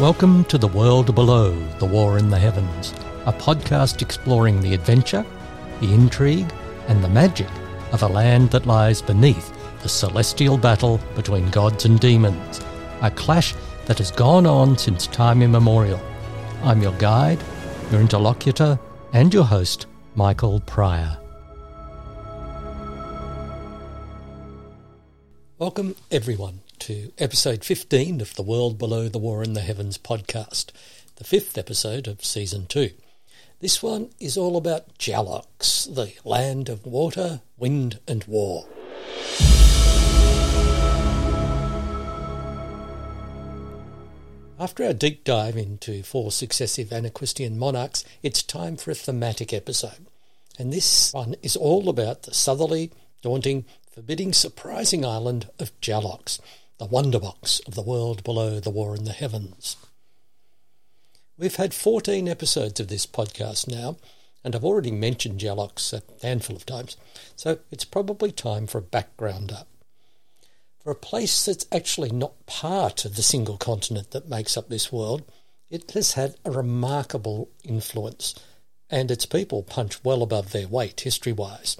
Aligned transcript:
Welcome 0.00 0.44
to 0.44 0.56
The 0.56 0.66
World 0.66 1.14
Below, 1.14 1.52
The 1.78 1.84
War 1.84 2.16
in 2.16 2.30
the 2.30 2.38
Heavens, 2.38 2.94
a 3.26 3.34
podcast 3.34 4.00
exploring 4.00 4.62
the 4.62 4.72
adventure, 4.72 5.26
the 5.82 5.92
intrigue, 5.92 6.50
and 6.88 7.04
the 7.04 7.08
magic 7.10 7.50
of 7.92 8.02
a 8.02 8.08
land 8.08 8.50
that 8.52 8.64
lies 8.64 9.02
beneath 9.02 9.52
the 9.82 9.90
celestial 9.90 10.56
battle 10.56 10.98
between 11.14 11.50
gods 11.50 11.84
and 11.84 12.00
demons, 12.00 12.62
a 13.02 13.10
clash 13.10 13.54
that 13.84 13.98
has 13.98 14.10
gone 14.10 14.46
on 14.46 14.78
since 14.78 15.06
time 15.06 15.42
immemorial. 15.42 16.00
I'm 16.62 16.80
your 16.80 16.94
guide, 16.94 17.42
your 17.92 18.00
interlocutor, 18.00 18.80
and 19.12 19.34
your 19.34 19.44
host, 19.44 19.86
Michael 20.14 20.60
Pryor. 20.60 21.18
Welcome, 25.58 25.94
everyone, 26.10 26.62
to 26.80 27.12
episode 27.18 27.62
15 27.62 28.22
of 28.22 28.34
the 28.36 28.42
World 28.42 28.78
Below 28.78 29.08
the 29.08 29.18
War 29.18 29.42
in 29.42 29.52
the 29.52 29.60
Heavens 29.60 29.98
podcast, 29.98 30.70
the 31.16 31.24
fifth 31.24 31.58
episode 31.58 32.08
of 32.08 32.24
season 32.24 32.64
two. 32.66 32.92
This 33.60 33.82
one 33.82 34.08
is 34.18 34.38
all 34.38 34.56
about 34.56 34.96
Jallox, 34.96 35.94
the 35.94 36.14
land 36.24 36.70
of 36.70 36.86
water, 36.86 37.42
wind, 37.58 37.98
and 38.08 38.24
war. 38.24 38.66
After 44.58 44.82
our 44.84 44.94
deep 44.94 45.22
dive 45.24 45.58
into 45.58 46.02
four 46.02 46.32
successive 46.32 46.94
Anaquistian 46.94 47.58
monarchs, 47.58 48.06
it's 48.22 48.42
time 48.42 48.78
for 48.78 48.90
a 48.90 48.94
thematic 48.94 49.52
episode. 49.52 50.06
And 50.58 50.72
this 50.72 51.12
one 51.12 51.36
is 51.42 51.56
all 51.56 51.90
about 51.90 52.22
the 52.22 52.32
southerly, 52.32 52.90
daunting, 53.20 53.66
forbidding, 53.92 54.32
surprising 54.32 55.04
island 55.04 55.50
of 55.58 55.78
Jallox, 55.82 56.40
the 56.80 56.86
wonderbox 56.86 57.60
of 57.68 57.74
the 57.74 57.82
world 57.82 58.24
below 58.24 58.58
the 58.58 58.70
war 58.70 58.96
in 58.96 59.04
the 59.04 59.12
heavens. 59.12 59.76
We've 61.36 61.56
had 61.56 61.74
14 61.74 62.26
episodes 62.26 62.80
of 62.80 62.88
this 62.88 63.04
podcast 63.04 63.68
now, 63.68 63.98
and 64.42 64.56
I've 64.56 64.64
already 64.64 64.90
mentioned 64.90 65.40
Jallox 65.40 65.92
a 65.92 66.00
handful 66.26 66.56
of 66.56 66.64
times, 66.64 66.96
so 67.36 67.58
it's 67.70 67.84
probably 67.84 68.32
time 68.32 68.66
for 68.66 68.78
a 68.78 68.82
background 68.82 69.52
up. 69.52 69.68
For 70.82 70.90
a 70.90 70.94
place 70.94 71.44
that's 71.44 71.66
actually 71.70 72.12
not 72.12 72.46
part 72.46 73.04
of 73.04 73.14
the 73.14 73.22
single 73.22 73.58
continent 73.58 74.12
that 74.12 74.30
makes 74.30 74.56
up 74.56 74.70
this 74.70 74.90
world, 74.90 75.30
it 75.68 75.90
has 75.90 76.14
had 76.14 76.36
a 76.46 76.50
remarkable 76.50 77.50
influence, 77.62 78.34
and 78.88 79.10
its 79.10 79.26
people 79.26 79.62
punch 79.62 80.02
well 80.02 80.22
above 80.22 80.52
their 80.52 80.66
weight 80.66 81.02
history 81.02 81.34
wise, 81.34 81.76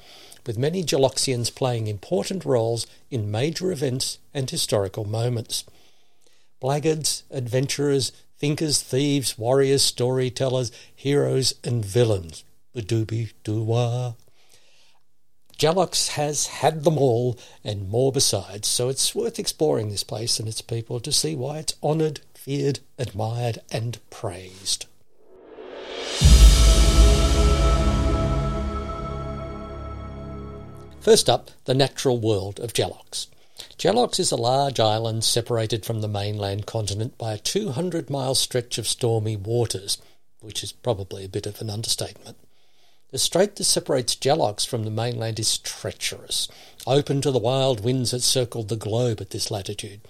with 0.47 0.59
many 0.59 0.83
Jalloxians 0.83 1.55
playing 1.55 1.87
important 1.87 2.45
roles 2.45 2.87
in 3.11 3.31
major 3.31 3.73
events 3.73 4.19
and 4.33 4.49
historical 4.49 5.05
moments. 5.05 5.65
Blackguards, 6.61 7.25
adventurers, 7.31 8.13
thinkers, 8.39 8.83
thieves, 8.83 9.39
warriors, 9.39 9.83
storytellers, 9.83 10.73
heroes, 10.95 11.55
and 11.63 11.85
villains. 11.85 12.45
Badooby 12.75 13.33
doo 13.45 14.15
Jallox 15.59 16.09
has 16.13 16.47
had 16.47 16.85
them 16.85 16.97
all 16.97 17.39
and 17.63 17.91
more 17.91 18.11
besides, 18.11 18.67
so 18.67 18.89
it's 18.89 19.15
worth 19.15 19.39
exploring 19.39 19.91
this 19.91 20.05
place 20.05 20.41
and 20.41 20.49
its 20.49 20.63
people 20.63 21.01
to 21.01 21.13
see 21.13 21.37
why 21.37 21.59
it's 21.59 21.75
honoured, 21.83 22.21
feared, 22.33 22.81
admired, 22.99 23.59
and 23.71 23.99
praised. 24.09 24.87
First 31.01 31.31
up, 31.31 31.51
the 31.65 31.73
natural 31.73 32.19
world 32.19 32.61
of 32.61 32.75
Jallox. 32.75 33.29
Jallox 33.79 34.21
is 34.21 34.31
a 34.31 34.37
large 34.37 34.79
island 34.79 35.25
separated 35.25 35.87
from 35.87 36.03
the 36.03 36.09
mainland 36.09 36.67
continent 36.67 37.17
by 37.17 37.33
a 37.33 37.39
200 37.39 38.11
mile 38.11 38.35
stretch 38.35 38.77
of 38.77 38.87
stormy 38.87 39.35
waters, 39.35 39.97
which 40.41 40.63
is 40.63 40.73
probably 40.73 41.25
a 41.25 41.29
bit 41.29 41.47
of 41.47 41.63
an 41.63 41.71
understatement. 41.71 42.37
The 43.13 43.19
strait 43.19 43.57
that 43.57 43.65
separates 43.65 44.15
Jallox 44.15 44.67
from 44.67 44.85
the 44.85 44.91
mainland 44.91 45.41
is 45.41 45.57
treacherous, 45.57 46.49
open 46.87 47.23
to 47.23 47.31
the 47.31 47.39
wild 47.39 47.83
winds 47.83 48.11
that 48.11 48.21
circled 48.21 48.69
the 48.69 48.77
globe 48.77 49.23
at 49.23 49.31
this 49.31 49.51
latitude, 49.51 50.03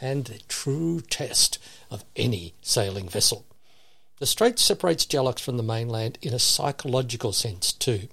and 0.00 0.30
a 0.30 0.38
true 0.48 1.02
test 1.02 1.58
of 1.90 2.02
any 2.16 2.54
sailing 2.62 3.10
vessel. 3.10 3.44
The 4.20 4.26
strait 4.26 4.58
separates 4.58 5.04
Jallox 5.04 5.38
from 5.40 5.58
the 5.58 5.62
mainland 5.62 6.16
in 6.22 6.32
a 6.32 6.38
psychological 6.38 7.32
sense 7.32 7.72
too. 7.72 8.08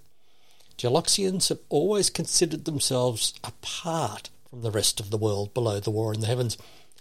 Jalloxians 0.78 1.50
have 1.50 1.60
always 1.70 2.12
considered 2.12 2.66
themselves 2.66 3.34
apart 3.44 4.30
from 4.48 4.62
the 4.62 4.70
rest 4.70 5.00
of 5.00 5.10
the 5.10 5.18
world 5.18 5.54
below 5.54 5.80
the 5.80 5.90
war 5.90 6.14
in 6.14 6.22
the 6.22 6.28
heavens, 6.28 6.56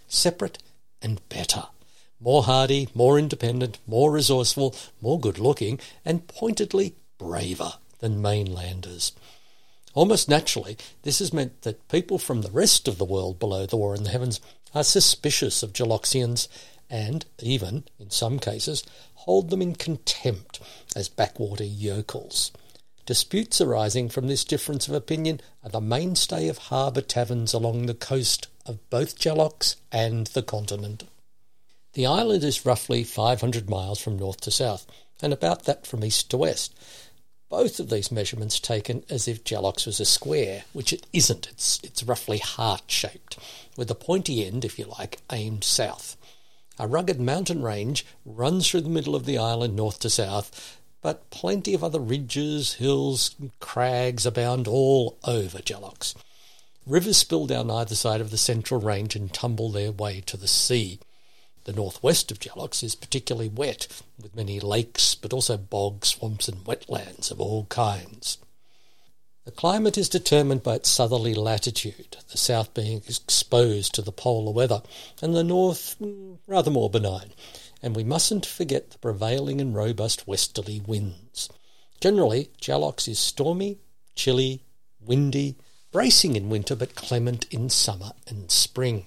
separate 0.07 0.57
and 1.01 1.21
better, 1.29 1.65
more 2.19 2.43
hardy, 2.43 2.89
more 2.95 3.19
independent, 3.19 3.77
more 3.85 4.11
resourceful, 4.11 4.75
more 4.99 5.19
good 5.19 5.37
looking, 5.37 5.79
and 6.03 6.27
pointedly 6.27 6.95
braver 7.19 7.73
than 7.99 8.21
mainlanders. 8.21 9.11
Almost 9.93 10.27
naturally, 10.27 10.77
this 11.03 11.19
has 11.19 11.31
meant 11.31 11.61
that 11.61 11.87
people 11.87 12.17
from 12.17 12.41
the 12.41 12.51
rest 12.51 12.87
of 12.87 12.97
the 12.97 13.05
world 13.05 13.37
below 13.37 13.67
the 13.67 13.77
war 13.77 13.95
in 13.95 14.03
the 14.03 14.09
heavens 14.09 14.41
are 14.73 14.83
suspicious 14.83 15.61
of 15.61 15.73
Jalloxians 15.73 16.47
and 16.89 17.25
even, 17.39 17.83
in 17.99 18.09
some 18.09 18.39
cases, 18.39 18.83
hold 19.15 19.49
them 19.49 19.61
in 19.61 19.75
contempt 19.75 20.59
as 20.95 21.09
backwater 21.09 21.63
yokels. 21.63 22.51
Disputes 23.07 23.61
arising 23.61 24.09
from 24.09 24.27
this 24.27 24.43
difference 24.43 24.89
of 24.89 24.93
opinion 24.93 25.39
are 25.63 25.69
the 25.69 25.79
mainstay 25.79 26.49
of 26.49 26.57
harbour 26.57 26.99
taverns 26.99 27.53
along 27.53 27.85
the 27.85 27.93
coast 27.93 28.49
of 28.65 28.89
both 28.89 29.17
Jallox 29.17 29.77
and 29.93 30.27
the 30.27 30.43
continent. 30.43 31.05
The 31.93 32.05
island 32.05 32.43
is 32.43 32.65
roughly 32.65 33.05
500 33.05 33.69
miles 33.69 34.01
from 34.01 34.19
north 34.19 34.41
to 34.41 34.51
south, 34.51 34.85
and 35.21 35.31
about 35.31 35.63
that 35.63 35.87
from 35.87 36.03
east 36.03 36.29
to 36.31 36.37
west. 36.37 36.77
Both 37.47 37.79
of 37.79 37.89
these 37.89 38.11
measurements 38.11 38.59
taken 38.59 39.05
as 39.09 39.25
if 39.25 39.45
Jallox 39.45 39.85
was 39.85 40.01
a 40.01 40.05
square, 40.05 40.65
which 40.73 40.91
it 40.91 41.07
isn't. 41.13 41.47
It's, 41.47 41.79
it's 41.83 42.03
roughly 42.03 42.39
heart 42.39 42.83
shaped, 42.87 43.39
with 43.77 43.87
the 43.87 43.95
pointy 43.95 44.45
end, 44.45 44.65
if 44.65 44.77
you 44.77 44.83
like, 44.99 45.19
aimed 45.31 45.63
south. 45.63 46.17
A 46.77 46.87
rugged 46.87 47.21
mountain 47.21 47.63
range 47.63 48.05
runs 48.25 48.69
through 48.69 48.81
the 48.81 48.89
middle 48.89 49.15
of 49.15 49.25
the 49.25 49.37
island 49.37 49.77
north 49.77 50.01
to 50.01 50.09
south, 50.09 50.77
but 51.01 51.29
plenty 51.29 51.73
of 51.73 51.83
other 51.83 51.99
ridges, 51.99 52.75
hills, 52.75 53.35
crags 53.59 54.25
abound 54.25 54.67
all 54.67 55.17
over 55.23 55.59
Jallox. 55.59 56.15
Rivers 56.85 57.17
spill 57.17 57.47
down 57.47 57.69
either 57.69 57.95
side 57.95 58.21
of 58.21 58.31
the 58.31 58.37
central 58.37 58.79
range 58.79 59.15
and 59.15 59.33
tumble 59.33 59.69
their 59.69 59.91
way 59.91 60.21
to 60.25 60.37
the 60.37 60.47
sea. 60.47 60.99
The 61.65 61.73
northwest 61.73 62.31
of 62.31 62.39
Jallox 62.39 62.81
is 62.81 62.95
particularly 62.95 63.49
wet, 63.49 63.87
with 64.21 64.35
many 64.35 64.59
lakes, 64.59 65.13
but 65.13 65.33
also 65.33 65.57
bogs, 65.57 66.07
swamps, 66.09 66.47
and 66.47 66.63
wetlands 66.63 67.29
of 67.29 67.41
all 67.41 67.65
kinds. 67.65 68.37
The 69.43 69.51
climate 69.51 69.97
is 69.97 70.09
determined 70.09 70.63
by 70.63 70.75
its 70.75 70.89
southerly 70.89 71.33
latitude, 71.33 72.17
the 72.31 72.37
south 72.37 72.73
being 72.73 72.97
exposed 72.97 73.93
to 73.95 74.01
the 74.01 74.11
polar 74.11 74.51
weather, 74.51 74.81
and 75.21 75.35
the 75.35 75.43
north 75.43 75.95
mm, 76.01 76.37
rather 76.47 76.71
more 76.71 76.89
benign 76.89 77.33
and 77.81 77.95
we 77.95 78.03
mustn't 78.03 78.45
forget 78.45 78.91
the 78.91 78.97
prevailing 78.97 79.61
and 79.61 79.75
robust 79.75 80.27
westerly 80.27 80.81
winds. 80.85 81.49
Generally, 81.99 82.49
Jallox 82.61 83.07
is 83.07 83.19
stormy, 83.19 83.79
chilly, 84.15 84.63
windy, 84.99 85.55
bracing 85.91 86.35
in 86.35 86.49
winter 86.49 86.75
but 86.75 86.95
clement 86.95 87.45
in 87.51 87.69
summer 87.69 88.11
and 88.27 88.51
spring. 88.51 89.05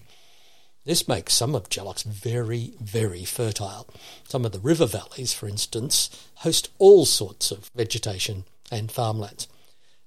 This 0.85 1.07
makes 1.07 1.35
some 1.35 1.55
of 1.55 1.69
Jallox 1.69 2.05
very, 2.05 2.75
very 2.81 3.25
fertile. 3.25 3.87
Some 4.27 4.45
of 4.45 4.53
the 4.53 4.59
river 4.59 4.87
valleys, 4.87 5.33
for 5.33 5.47
instance, 5.47 6.09
host 6.37 6.71
all 6.79 7.05
sorts 7.05 7.51
of 7.51 7.71
vegetation 7.75 8.45
and 8.71 8.91
farmlands, 8.91 9.47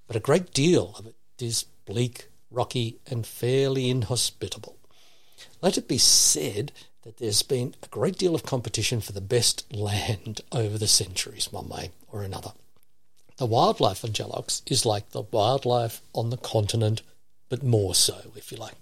but 0.08 0.16
a 0.16 0.22
great 0.22 0.54
deal 0.54 0.96
of 0.98 1.06
it 1.06 1.16
is 1.40 1.66
bleak, 1.86 2.30
rocky, 2.50 3.00
and 3.10 3.26
fairly 3.26 3.90
inhospitable. 3.90 4.78
Let 5.62 5.78
it 5.78 5.88
be 5.88 5.98
said 5.98 6.72
that 7.04 7.18
there's 7.18 7.42
been 7.44 7.76
a 7.84 7.88
great 7.88 8.18
deal 8.18 8.34
of 8.34 8.44
competition 8.44 9.02
for 9.02 9.12
the 9.12 9.22
best 9.22 9.72
land 9.74 10.42
over 10.52 10.78
the 10.78 10.88
centuries, 10.88 11.52
one 11.52 11.68
way 11.70 11.92
or 12.12 12.24
another. 12.24 12.54
The 13.38 13.46
wildlife 13.46 14.06
on 14.06 14.12
Jallox 14.12 14.62
is 14.72 14.86
like 14.86 15.10
the 15.10 15.24
wildlife 15.24 16.02
on 16.14 16.30
the 16.30 16.38
continent, 16.38 17.02
but 17.50 17.64
more 17.64 17.96
so, 17.96 18.32
if 18.36 18.52
you 18.52 18.58
like. 18.58 18.76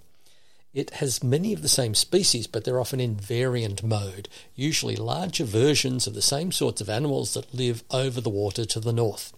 It 0.73 0.91
has 0.95 1.23
many 1.23 1.51
of 1.51 1.61
the 1.61 1.67
same 1.67 1.95
species, 1.95 2.47
but 2.47 2.63
they're 2.63 2.79
often 2.79 2.99
in 2.99 3.15
variant 3.15 3.83
mode, 3.83 4.29
usually 4.55 4.95
larger 4.95 5.43
versions 5.43 6.07
of 6.07 6.13
the 6.13 6.21
same 6.21 6.51
sorts 6.51 6.79
of 6.79 6.89
animals 6.89 7.33
that 7.33 7.53
live 7.53 7.83
over 7.91 8.21
the 8.21 8.29
water 8.29 8.63
to 8.65 8.79
the 8.79 8.93
north. 8.93 9.33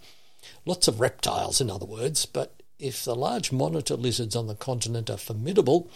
Lots 0.65 0.87
of 0.87 0.99
reptiles, 0.99 1.59
in 1.59 1.71
other 1.71 1.85
words, 1.85 2.25
but 2.25 2.61
if 2.77 3.03
the 3.03 3.15
large 3.15 3.51
monitor 3.51 3.95
lizards 3.95 4.35
on 4.35 4.47
the 4.47 4.55
continent 4.55 5.09
are 5.09 5.17
formidable, 5.17 5.89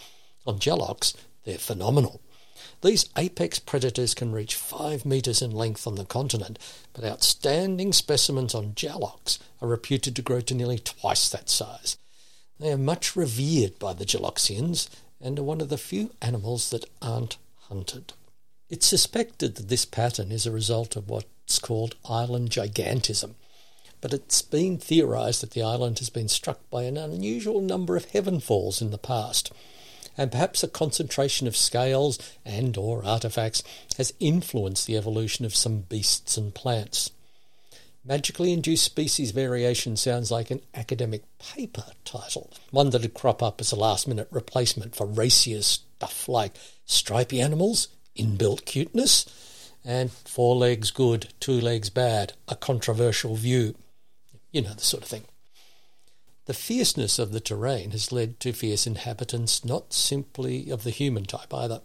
on 0.46 0.58
Jallox 0.58 1.14
they're 1.44 1.58
phenomenal. 1.58 2.20
These 2.80 3.08
apex 3.16 3.58
predators 3.58 4.14
can 4.14 4.30
reach 4.30 4.54
five 4.54 5.04
metres 5.04 5.42
in 5.42 5.50
length 5.50 5.86
on 5.86 5.96
the 5.96 6.04
continent, 6.04 6.58
but 6.92 7.04
outstanding 7.04 7.92
specimens 7.92 8.54
on 8.54 8.74
Jallox 8.74 9.38
are 9.60 9.68
reputed 9.68 10.14
to 10.14 10.22
grow 10.22 10.40
to 10.42 10.54
nearly 10.54 10.78
twice 10.78 11.28
that 11.30 11.48
size. 11.48 11.96
They 12.60 12.72
are 12.72 12.78
much 12.78 13.16
revered 13.16 13.78
by 13.80 13.94
the 13.94 14.04
Jalloxians 14.04 14.88
and 15.20 15.38
are 15.38 15.44
one 15.44 15.60
of 15.60 15.68
the 15.68 15.78
few 15.78 16.12
animals 16.22 16.70
that 16.70 16.84
aren't 17.02 17.36
hunted. 17.68 18.12
It's 18.70 18.86
suspected 18.86 19.56
that 19.56 19.68
this 19.68 19.84
pattern 19.84 20.30
is 20.30 20.46
a 20.46 20.52
result 20.52 20.94
of 20.94 21.08
what's 21.08 21.58
called 21.58 21.96
island 22.08 22.50
gigantism, 22.50 23.34
but 24.00 24.12
it's 24.12 24.42
been 24.42 24.78
theorised 24.78 25.42
that 25.42 25.50
the 25.50 25.62
island 25.62 25.98
has 25.98 26.10
been 26.10 26.28
struck 26.28 26.60
by 26.70 26.84
an 26.84 26.96
unusual 26.96 27.60
number 27.60 27.96
of 27.96 28.10
heavenfalls 28.10 28.80
in 28.80 28.90
the 28.90 28.98
past, 28.98 29.50
and 30.18 30.32
perhaps 30.32 30.64
a 30.64 30.68
concentration 30.68 31.46
of 31.46 31.56
scales 31.56 32.18
and 32.44 32.76
or 32.76 33.02
artefacts 33.02 33.62
has 33.96 34.12
influenced 34.18 34.86
the 34.86 34.96
evolution 34.96 35.44
of 35.44 35.54
some 35.54 35.80
beasts 35.82 36.36
and 36.36 36.54
plants. 36.54 37.12
Magically 38.04 38.52
induced 38.52 38.84
species 38.84 39.30
variation 39.30 39.96
sounds 39.96 40.30
like 40.30 40.50
an 40.50 40.60
academic 40.74 41.22
paper 41.38 41.84
title, 42.04 42.50
one 42.70 42.90
that'd 42.90 43.14
crop 43.14 43.42
up 43.42 43.60
as 43.60 43.70
a 43.70 43.76
last 43.76 44.08
minute 44.08 44.28
replacement 44.30 44.96
for 44.96 45.06
racier 45.06 45.62
stuff 45.62 46.28
like 46.28 46.52
stripy 46.84 47.40
animals, 47.40 47.88
inbuilt 48.16 48.64
cuteness, 48.64 49.70
and 49.84 50.10
four 50.10 50.56
legs 50.56 50.90
good, 50.90 51.28
two 51.38 51.60
legs 51.60 51.90
bad, 51.90 52.32
a 52.48 52.56
controversial 52.56 53.36
view. 53.36 53.74
You 54.52 54.62
know, 54.62 54.74
the 54.74 54.80
sort 54.80 55.02
of 55.04 55.08
thing. 55.08 55.24
The 56.48 56.54
fierceness 56.54 57.18
of 57.18 57.32
the 57.32 57.40
terrain 57.40 57.90
has 57.90 58.10
led 58.10 58.40
to 58.40 58.54
fierce 58.54 58.86
inhabitants 58.86 59.66
not 59.66 59.92
simply 59.92 60.70
of 60.70 60.82
the 60.82 60.88
human 60.88 61.26
type 61.26 61.52
either. 61.52 61.82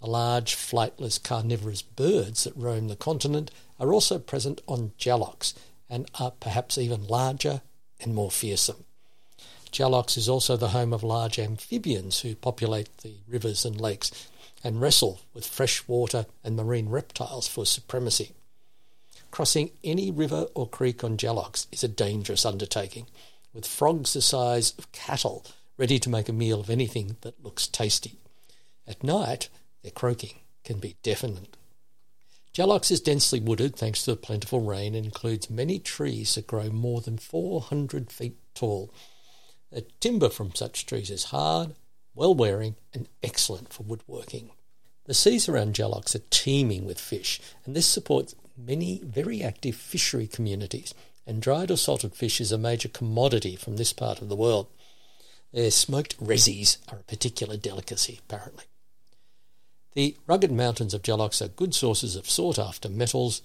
The 0.00 0.08
large, 0.08 0.56
flightless, 0.56 1.22
carnivorous 1.22 1.82
birds 1.82 2.42
that 2.42 2.56
roam 2.56 2.88
the 2.88 2.96
continent 2.96 3.52
are 3.78 3.92
also 3.92 4.18
present 4.18 4.60
on 4.66 4.90
Jallox 4.98 5.54
and 5.88 6.10
are 6.18 6.32
perhaps 6.32 6.78
even 6.78 7.06
larger 7.06 7.62
and 8.00 8.12
more 8.12 8.32
fearsome. 8.32 8.82
Jallox 9.70 10.16
is 10.16 10.28
also 10.28 10.56
the 10.56 10.70
home 10.70 10.92
of 10.92 11.04
large 11.04 11.38
amphibians 11.38 12.22
who 12.22 12.34
populate 12.34 12.88
the 13.04 13.18
rivers 13.28 13.64
and 13.64 13.80
lakes 13.80 14.10
and 14.64 14.80
wrestle 14.80 15.20
with 15.32 15.46
freshwater 15.46 16.26
and 16.42 16.56
marine 16.56 16.88
reptiles 16.88 17.46
for 17.46 17.64
supremacy. 17.64 18.32
Crossing 19.30 19.70
any 19.84 20.10
river 20.10 20.48
or 20.54 20.68
creek 20.68 21.04
on 21.04 21.16
Jallox 21.16 21.68
is 21.70 21.84
a 21.84 21.88
dangerous 21.88 22.44
undertaking, 22.44 23.06
with 23.52 23.66
frogs 23.66 24.12
the 24.12 24.22
size 24.22 24.74
of 24.78 24.92
cattle 24.92 25.44
ready 25.76 25.98
to 25.98 26.10
make 26.10 26.28
a 26.28 26.32
meal 26.32 26.60
of 26.60 26.70
anything 26.70 27.16
that 27.22 27.42
looks 27.42 27.66
tasty. 27.66 28.18
At 28.86 29.02
night, 29.02 29.48
their 29.82 29.92
croaking 29.92 30.40
can 30.64 30.78
be 30.78 30.96
deafening. 31.02 31.48
Jallox 32.54 32.90
is 32.90 33.00
densely 33.00 33.40
wooded 33.40 33.76
thanks 33.76 34.04
to 34.04 34.10
the 34.10 34.16
plentiful 34.16 34.60
rain 34.60 34.94
and 34.94 35.06
includes 35.06 35.48
many 35.48 35.78
trees 35.78 36.34
that 36.34 36.46
grow 36.46 36.68
more 36.68 37.00
than 37.00 37.16
400 37.16 38.10
feet 38.12 38.36
tall. 38.54 38.92
The 39.70 39.86
timber 40.00 40.28
from 40.28 40.54
such 40.54 40.84
trees 40.84 41.10
is 41.10 41.24
hard, 41.24 41.74
well 42.14 42.34
wearing, 42.34 42.76
and 42.92 43.08
excellent 43.22 43.72
for 43.72 43.84
woodworking. 43.84 44.50
The 45.06 45.14
seas 45.14 45.48
around 45.48 45.74
Jallox 45.74 46.14
are 46.14 46.22
teeming 46.30 46.84
with 46.84 47.00
fish, 47.00 47.40
and 47.64 47.74
this 47.74 47.86
supports 47.86 48.34
many 48.56 49.00
very 49.02 49.42
active 49.42 49.74
fishery 49.74 50.26
communities. 50.26 50.94
And 51.26 51.40
dried 51.40 51.70
or 51.70 51.76
salted 51.76 52.14
fish 52.14 52.40
is 52.40 52.52
a 52.52 52.58
major 52.58 52.88
commodity 52.88 53.56
from 53.56 53.76
this 53.76 53.92
part 53.92 54.20
of 54.20 54.28
the 54.28 54.36
world. 54.36 54.66
Their 55.52 55.70
smoked 55.70 56.18
resis 56.18 56.78
are 56.90 56.98
a 56.98 57.04
particular 57.04 57.56
delicacy, 57.56 58.20
apparently. 58.24 58.64
The 59.94 60.16
rugged 60.26 60.50
mountains 60.50 60.94
of 60.94 61.02
Jallox 61.02 61.40
are 61.42 61.48
good 61.48 61.74
sources 61.74 62.16
of 62.16 62.28
sought 62.28 62.58
after 62.58 62.88
metals, 62.88 63.42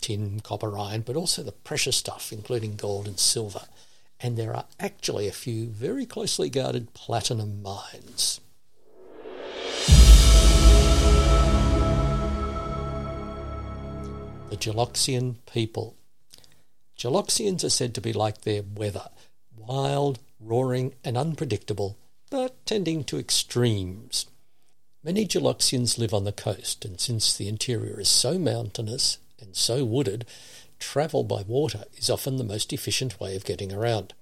tin, 0.00 0.40
copper, 0.40 0.76
iron, 0.78 1.02
but 1.02 1.16
also 1.16 1.42
the 1.42 1.52
precious 1.52 1.96
stuff, 1.96 2.32
including 2.32 2.76
gold 2.76 3.08
and 3.08 3.18
silver 3.18 3.62
and 4.22 4.36
there 4.36 4.54
are 4.54 4.66
actually 4.78 5.26
a 5.26 5.32
few 5.32 5.66
very 5.66 6.04
closely 6.04 6.50
guarded 6.50 6.92
platinum 6.92 7.62
mines. 7.62 8.40
The 14.50 14.56
Jalloxian 14.56 15.36
people. 15.50 15.96
Jalloxians 17.00 17.64
are 17.64 17.70
said 17.70 17.94
to 17.94 18.02
be 18.02 18.12
like 18.12 18.42
their 18.42 18.62
weather 18.62 19.08
wild, 19.56 20.18
roaring, 20.38 20.92
and 21.02 21.16
unpredictable, 21.16 21.96
but 22.28 22.66
tending 22.66 23.04
to 23.04 23.18
extremes. 23.18 24.26
Many 25.02 25.26
Jalloxians 25.26 25.96
live 25.96 26.12
on 26.12 26.24
the 26.24 26.32
coast, 26.32 26.84
and 26.84 27.00
since 27.00 27.34
the 27.34 27.48
interior 27.48 28.00
is 28.00 28.08
so 28.10 28.38
mountainous 28.38 29.16
and 29.40 29.56
so 29.56 29.82
wooded, 29.82 30.26
travel 30.78 31.24
by 31.24 31.40
water 31.40 31.84
is 31.96 32.10
often 32.10 32.36
the 32.36 32.44
most 32.44 32.70
efficient 32.70 33.18
way 33.18 33.34
of 33.34 33.46
getting 33.46 33.72
around. 33.72 34.12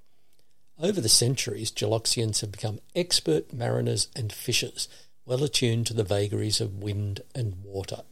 Over 0.79 1.01
the 1.01 1.09
centuries, 1.09 1.73
Jalloxians 1.73 2.43
have 2.43 2.53
become 2.53 2.79
expert 2.95 3.53
mariners 3.53 4.07
and 4.15 4.33
fishers, 4.33 4.87
well 5.27 5.43
attuned 5.43 5.89
to 5.89 5.95
the 5.95 6.05
vagaries 6.05 6.61
of 6.61 6.81
wind 6.81 7.23
and 7.35 7.57
water. 7.65 8.03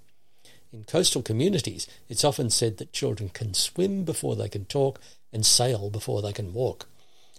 In 0.72 0.84
coastal 0.84 1.22
communities, 1.22 1.86
it's 2.08 2.24
often 2.24 2.50
said 2.50 2.78
that 2.78 2.92
children 2.92 3.30
can 3.30 3.54
swim 3.54 4.04
before 4.04 4.36
they 4.36 4.48
can 4.48 4.64
talk 4.64 5.00
and 5.32 5.46
sail 5.46 5.90
before 5.90 6.22
they 6.22 6.32
can 6.32 6.52
walk. 6.52 6.88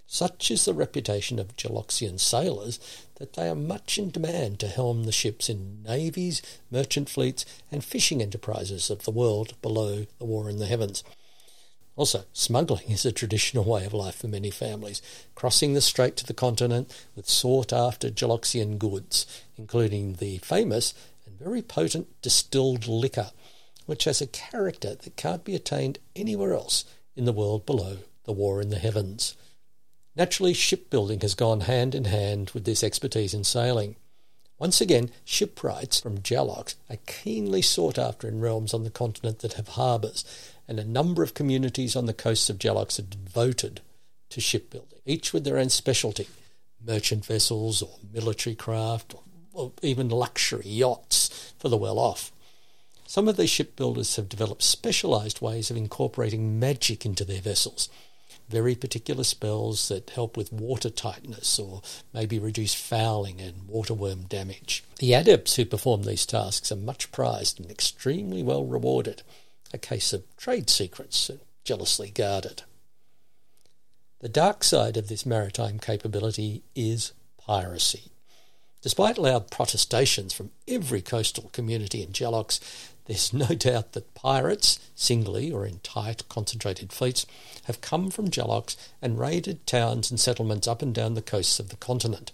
Such 0.07 0.49
is 0.49 0.63
the 0.63 0.73
reputation 0.73 1.37
of 1.37 1.57
Jalloxian 1.57 2.19
sailors 2.19 2.79
that 3.15 3.33
they 3.33 3.49
are 3.49 3.55
much 3.55 3.97
in 3.97 4.09
demand 4.09 4.59
to 4.61 4.67
helm 4.67 5.03
the 5.03 5.11
ships 5.11 5.49
in 5.49 5.83
navies, 5.83 6.41
merchant 6.71 7.09
fleets, 7.09 7.45
and 7.69 7.83
fishing 7.83 8.21
enterprises 8.21 8.89
of 8.89 9.03
the 9.03 9.11
world 9.11 9.61
below 9.61 10.05
the 10.17 10.25
war 10.25 10.49
in 10.49 10.59
the 10.59 10.65
heavens. 10.65 11.03
Also, 11.97 12.23
smuggling 12.31 12.89
is 12.91 13.05
a 13.05 13.11
traditional 13.11 13.65
way 13.65 13.83
of 13.83 13.93
life 13.93 14.15
for 14.15 14.27
many 14.27 14.51
families, 14.51 15.01
crossing 15.35 15.73
the 15.73 15.81
strait 15.81 16.15
to 16.15 16.25
the 16.25 16.33
continent 16.33 16.89
with 17.15 17.27
sought 17.27 17.73
after 17.73 18.09
Jalloxian 18.09 18.77
goods, 18.77 19.25
including 19.57 20.13
the 20.13 20.37
famous 20.37 20.93
and 21.27 21.37
very 21.37 21.61
potent 21.61 22.07
distilled 22.21 22.87
liquor, 22.87 23.31
which 23.85 24.05
has 24.05 24.21
a 24.21 24.27
character 24.27 24.95
that 24.95 25.15
can't 25.17 25.43
be 25.43 25.55
attained 25.55 25.99
anywhere 26.15 26.53
else 26.53 26.85
in 27.15 27.25
the 27.25 27.33
world 27.33 27.65
below 27.65 27.97
the 28.23 28.31
war 28.31 28.61
in 28.61 28.69
the 28.69 28.79
heavens. 28.79 29.35
Naturally, 30.15 30.53
shipbuilding 30.53 31.19
has 31.21 31.35
gone 31.35 31.61
hand 31.61 31.93
in 31.93 32.05
hand 32.05 32.51
with 32.51 32.65
this 32.65 32.83
expertise 32.83 33.33
in 33.33 33.43
sailing. 33.43 33.95
Once 34.57 34.81
again, 34.81 35.11
shipwrights 35.23 35.99
from 35.99 36.17
Jallox 36.17 36.75
are 36.89 36.97
keenly 37.05 37.61
sought 37.61 37.99
after 37.99 38.27
in 38.27 38.39
realms 38.39 38.73
on 38.73 38.83
the 38.83 38.89
continent 38.89 39.39
that 39.39 39.53
have 39.53 39.69
harbours, 39.69 40.25
and 40.67 40.79
a 40.79 40.83
number 40.83 41.21
of 41.21 41.35
communities 41.35 41.95
on 41.95 42.07
the 42.07 42.13
coasts 42.13 42.49
of 42.49 42.57
Jallox 42.57 42.97
are 42.97 43.03
devoted 43.03 43.81
to 44.29 44.41
shipbuilding, 44.41 44.99
each 45.05 45.33
with 45.33 45.43
their 45.43 45.59
own 45.59 45.69
specialty 45.69 46.27
merchant 46.83 47.25
vessels 47.25 47.81
or 47.81 47.97
military 48.11 48.55
craft 48.55 49.13
or, 49.13 49.21
or 49.57 49.71
even 49.81 50.09
luxury 50.09 50.67
yachts 50.67 51.53
for 51.59 51.69
the 51.69 51.77
well 51.77 51.99
off. 51.99 52.31
Some 53.05 53.27
of 53.27 53.37
these 53.37 53.49
shipbuilders 53.49 54.15
have 54.17 54.29
developed 54.29 54.63
specialised 54.63 55.41
ways 55.41 55.71
of 55.71 55.77
incorporating 55.77 56.59
magic 56.59 57.05
into 57.05 57.25
their 57.25 57.41
vessels 57.41 57.89
very 58.49 58.75
particular 58.75 59.23
spells 59.23 59.89
that 59.89 60.09
help 60.11 60.37
with 60.37 60.53
water 60.53 60.89
tightness 60.89 61.59
or 61.59 61.81
maybe 62.13 62.39
reduce 62.39 62.73
fouling 62.73 63.41
and 63.41 63.67
waterworm 63.67 64.27
damage. 64.27 64.83
The 64.99 65.13
adepts 65.13 65.55
who 65.55 65.65
perform 65.65 66.03
these 66.03 66.25
tasks 66.25 66.71
are 66.71 66.77
much 66.77 67.11
prized 67.11 67.59
and 67.59 67.69
extremely 67.69 68.43
well 68.43 68.65
rewarded, 68.65 69.23
a 69.73 69.77
case 69.77 70.13
of 70.13 70.23
trade 70.37 70.69
secrets 70.69 71.29
jealously 71.63 72.09
guarded. 72.09 72.63
The 74.19 74.29
dark 74.29 74.63
side 74.63 74.97
of 74.97 75.09
this 75.09 75.25
maritime 75.25 75.77
capability 75.77 76.63
is 76.73 77.11
piracy. 77.37 78.11
Despite 78.87 79.17
loud 79.17 79.51
protestations 79.51 80.31
from 80.31 80.51
every 80.65 81.01
coastal 81.01 81.49
community 81.51 82.01
in 82.01 82.13
Jallox, 82.13 82.61
there's 83.03 83.33
no 83.33 83.47
doubt 83.47 83.91
that 83.91 84.13
pirates, 84.13 84.79
singly 84.95 85.51
or 85.51 85.65
in 85.65 85.79
tight, 85.79 86.23
concentrated 86.29 86.93
fleets, 86.93 87.25
have 87.65 87.81
come 87.81 88.09
from 88.09 88.31
Jallox 88.31 88.77
and 89.01 89.19
raided 89.19 89.67
towns 89.67 90.09
and 90.09 90.17
settlements 90.17 90.69
up 90.69 90.81
and 90.81 90.95
down 90.95 91.15
the 91.15 91.21
coasts 91.21 91.59
of 91.59 91.67
the 91.67 91.75
continent, 91.75 92.31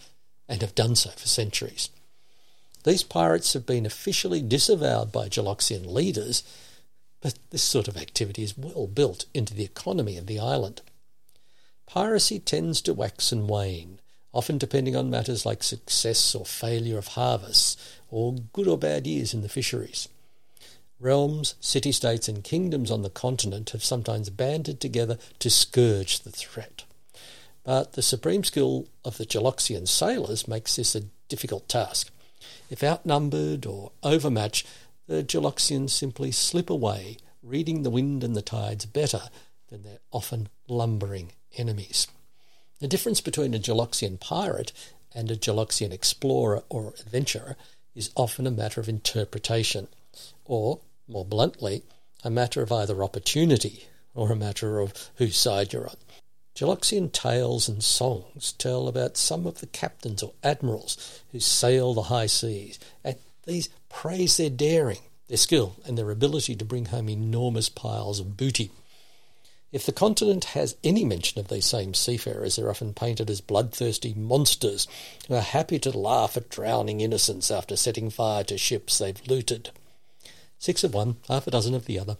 and 0.47 0.61
have 0.61 0.75
done 0.75 0.93
so 0.93 1.09
for 1.09 1.27
centuries. 1.27 1.89
These 2.83 3.01
pirates 3.01 3.53
have 3.53 3.65
been 3.65 3.87
officially 3.87 4.43
disavowed 4.43 5.11
by 5.11 5.29
Jalloxian 5.29 5.91
leaders, 5.91 6.43
but 7.19 7.33
this 7.49 7.63
sort 7.63 7.87
of 7.87 7.97
activity 7.97 8.43
is 8.43 8.55
well 8.55 8.85
built 8.85 9.25
into 9.33 9.55
the 9.55 9.65
economy 9.65 10.17
of 10.17 10.27
the 10.27 10.37
island. 10.37 10.83
Piracy 11.87 12.37
tends 12.37 12.79
to 12.81 12.93
wax 12.93 13.31
and 13.31 13.49
wane, 13.49 13.97
often 14.33 14.57
depending 14.57 14.95
on 14.95 15.09
matters 15.09 15.45
like 15.45 15.63
success 15.63 16.33
or 16.33 16.45
failure 16.45 16.97
of 16.97 17.09
harvests, 17.09 17.77
or 18.09 18.35
good 18.53 18.67
or 18.67 18.77
bad 18.77 19.05
years 19.05 19.33
in 19.33 19.41
the 19.41 19.49
fisheries. 19.49 20.07
Realms, 20.99 21.55
city 21.59 21.91
states, 21.91 22.27
and 22.27 22.43
kingdoms 22.43 22.89
on 22.89 23.01
the 23.01 23.09
continent 23.09 23.71
have 23.71 23.83
sometimes 23.83 24.29
banded 24.29 24.79
together 24.79 25.17
to 25.39 25.49
scourge 25.49 26.21
the 26.21 26.31
threat. 26.31 26.83
But 27.63 27.93
the 27.93 28.01
supreme 28.01 28.43
skill 28.43 28.87
of 29.03 29.17
the 29.17 29.25
Jalloxian 29.25 29.87
sailors 29.87 30.47
makes 30.47 30.75
this 30.75 30.95
a 30.95 31.03
difficult 31.29 31.67
task. 31.67 32.09
If 32.69 32.83
outnumbered 32.83 33.65
or 33.65 33.91
overmatched, 34.01 34.67
the 35.07 35.23
Jalloxians 35.23 35.91
simply 35.91 36.31
slip 36.31 36.69
away, 36.69 37.17
reading 37.41 37.83
the 37.83 37.89
wind 37.89 38.23
and 38.23 38.35
the 38.35 38.41
tides 38.41 38.85
better 38.85 39.23
than 39.69 39.83
their 39.83 39.99
often 40.11 40.49
lumbering 40.67 41.33
enemies. 41.57 42.07
The 42.79 42.87
difference 42.87 43.21
between 43.21 43.53
a 43.53 43.59
Jalloxian 43.59 44.19
pirate 44.19 44.71
and 45.13 45.29
a 45.31 45.35
Jalloxian 45.35 45.91
explorer 45.91 46.63
or 46.69 46.93
adventurer 46.99 47.55
is 47.95 48.09
often 48.15 48.47
a 48.47 48.51
matter 48.51 48.81
of 48.81 48.89
interpretation– 48.89 49.87
or, 50.45 50.79
more 51.07 51.25
bluntly, 51.25 51.83
a 52.23 52.29
matter 52.29 52.61
of 52.61 52.71
either 52.71 53.03
opportunity 53.03 53.87
or 54.13 54.31
a 54.31 54.35
matter 54.35 54.79
of 54.79 54.93
whose 55.15 55.37
side 55.37 55.73
you're 55.73 55.87
on. 55.87 55.97
Jalloxian 56.55 57.11
tales 57.11 57.67
and 57.67 57.83
songs 57.83 58.53
tell 58.53 58.87
about 58.87 59.17
some 59.17 59.47
of 59.47 59.59
the 59.59 59.65
captains 59.65 60.21
or 60.21 60.33
admirals 60.43 61.21
who 61.31 61.39
sail 61.39 61.93
the 61.93 62.03
high 62.03 62.27
seas, 62.27 62.79
and 63.03 63.15
these 63.45 63.69
praise 63.89 64.37
their 64.37 64.51
daring, 64.51 64.99
their 65.27 65.37
skill, 65.37 65.75
and 65.85 65.97
their 65.97 66.11
ability 66.11 66.55
to 66.55 66.65
bring 66.65 66.85
home 66.85 67.09
enormous 67.09 67.69
piles 67.69 68.19
of 68.19 68.37
booty. 68.37 68.71
If 69.73 69.87
the 69.87 69.91
continent 69.91 70.43
has 70.53 70.75
any 70.83 71.03
mention 71.03 71.39
of 71.39 71.47
these 71.47 71.65
same 71.65 71.95
seafarers, 71.95 72.55
they're 72.55 72.69
often 72.69 72.93
painted 72.93 73.27
as 73.31 73.41
bloodthirsty 73.41 74.13
monsters 74.13 74.87
who 75.27 75.33
are 75.33 75.41
happy 75.41 75.79
to 75.79 75.97
laugh 75.97 76.37
at 76.37 76.49
drowning 76.49 77.01
innocents 77.01 77.49
after 77.49 77.75
setting 77.75 78.11
fire 78.11 78.43
to 78.43 78.57
ships 78.59 78.99
they've 78.99 79.27
looted. 79.27 79.71
Six 80.59 80.83
of 80.83 80.93
one, 80.93 81.15
half 81.27 81.47
a 81.47 81.51
dozen 81.51 81.73
of 81.73 81.87
the 81.87 81.97
other. 81.97 82.17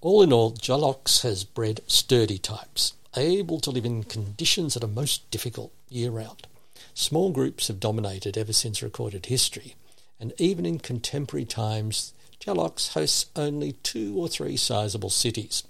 All 0.00 0.22
in 0.22 0.32
all, 0.32 0.52
Jallox 0.52 1.22
has 1.22 1.42
bred 1.42 1.80
sturdy 1.88 2.38
types, 2.38 2.92
able 3.16 3.58
to 3.58 3.72
live 3.72 3.84
in 3.84 4.04
conditions 4.04 4.74
that 4.74 4.84
are 4.84 4.88
most 4.88 5.28
difficult 5.32 5.72
year 5.88 6.12
round. 6.12 6.46
Small 6.94 7.32
groups 7.32 7.66
have 7.66 7.80
dominated 7.80 8.38
ever 8.38 8.52
since 8.52 8.80
recorded 8.80 9.26
history, 9.26 9.74
and 10.20 10.32
even 10.38 10.64
in 10.64 10.78
contemporary 10.78 11.46
times, 11.46 12.12
Jallox 12.38 12.92
hosts 12.92 13.26
only 13.34 13.72
two 13.82 14.16
or 14.16 14.28
three 14.28 14.56
sizable 14.56 15.10
cities. 15.10 15.64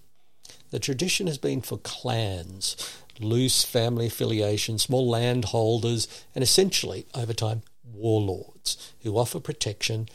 The 0.72 0.80
tradition 0.80 1.26
has 1.26 1.36
been 1.36 1.60
for 1.60 1.76
clans, 1.76 2.76
loose 3.20 3.62
family 3.62 4.06
affiliation, 4.06 4.78
small 4.78 5.06
landholders, 5.06 6.08
and 6.34 6.42
essentially, 6.42 7.06
over 7.14 7.34
time, 7.34 7.62
warlords 7.84 8.94
who 9.02 9.18
offer 9.18 9.38
protection 9.38 10.08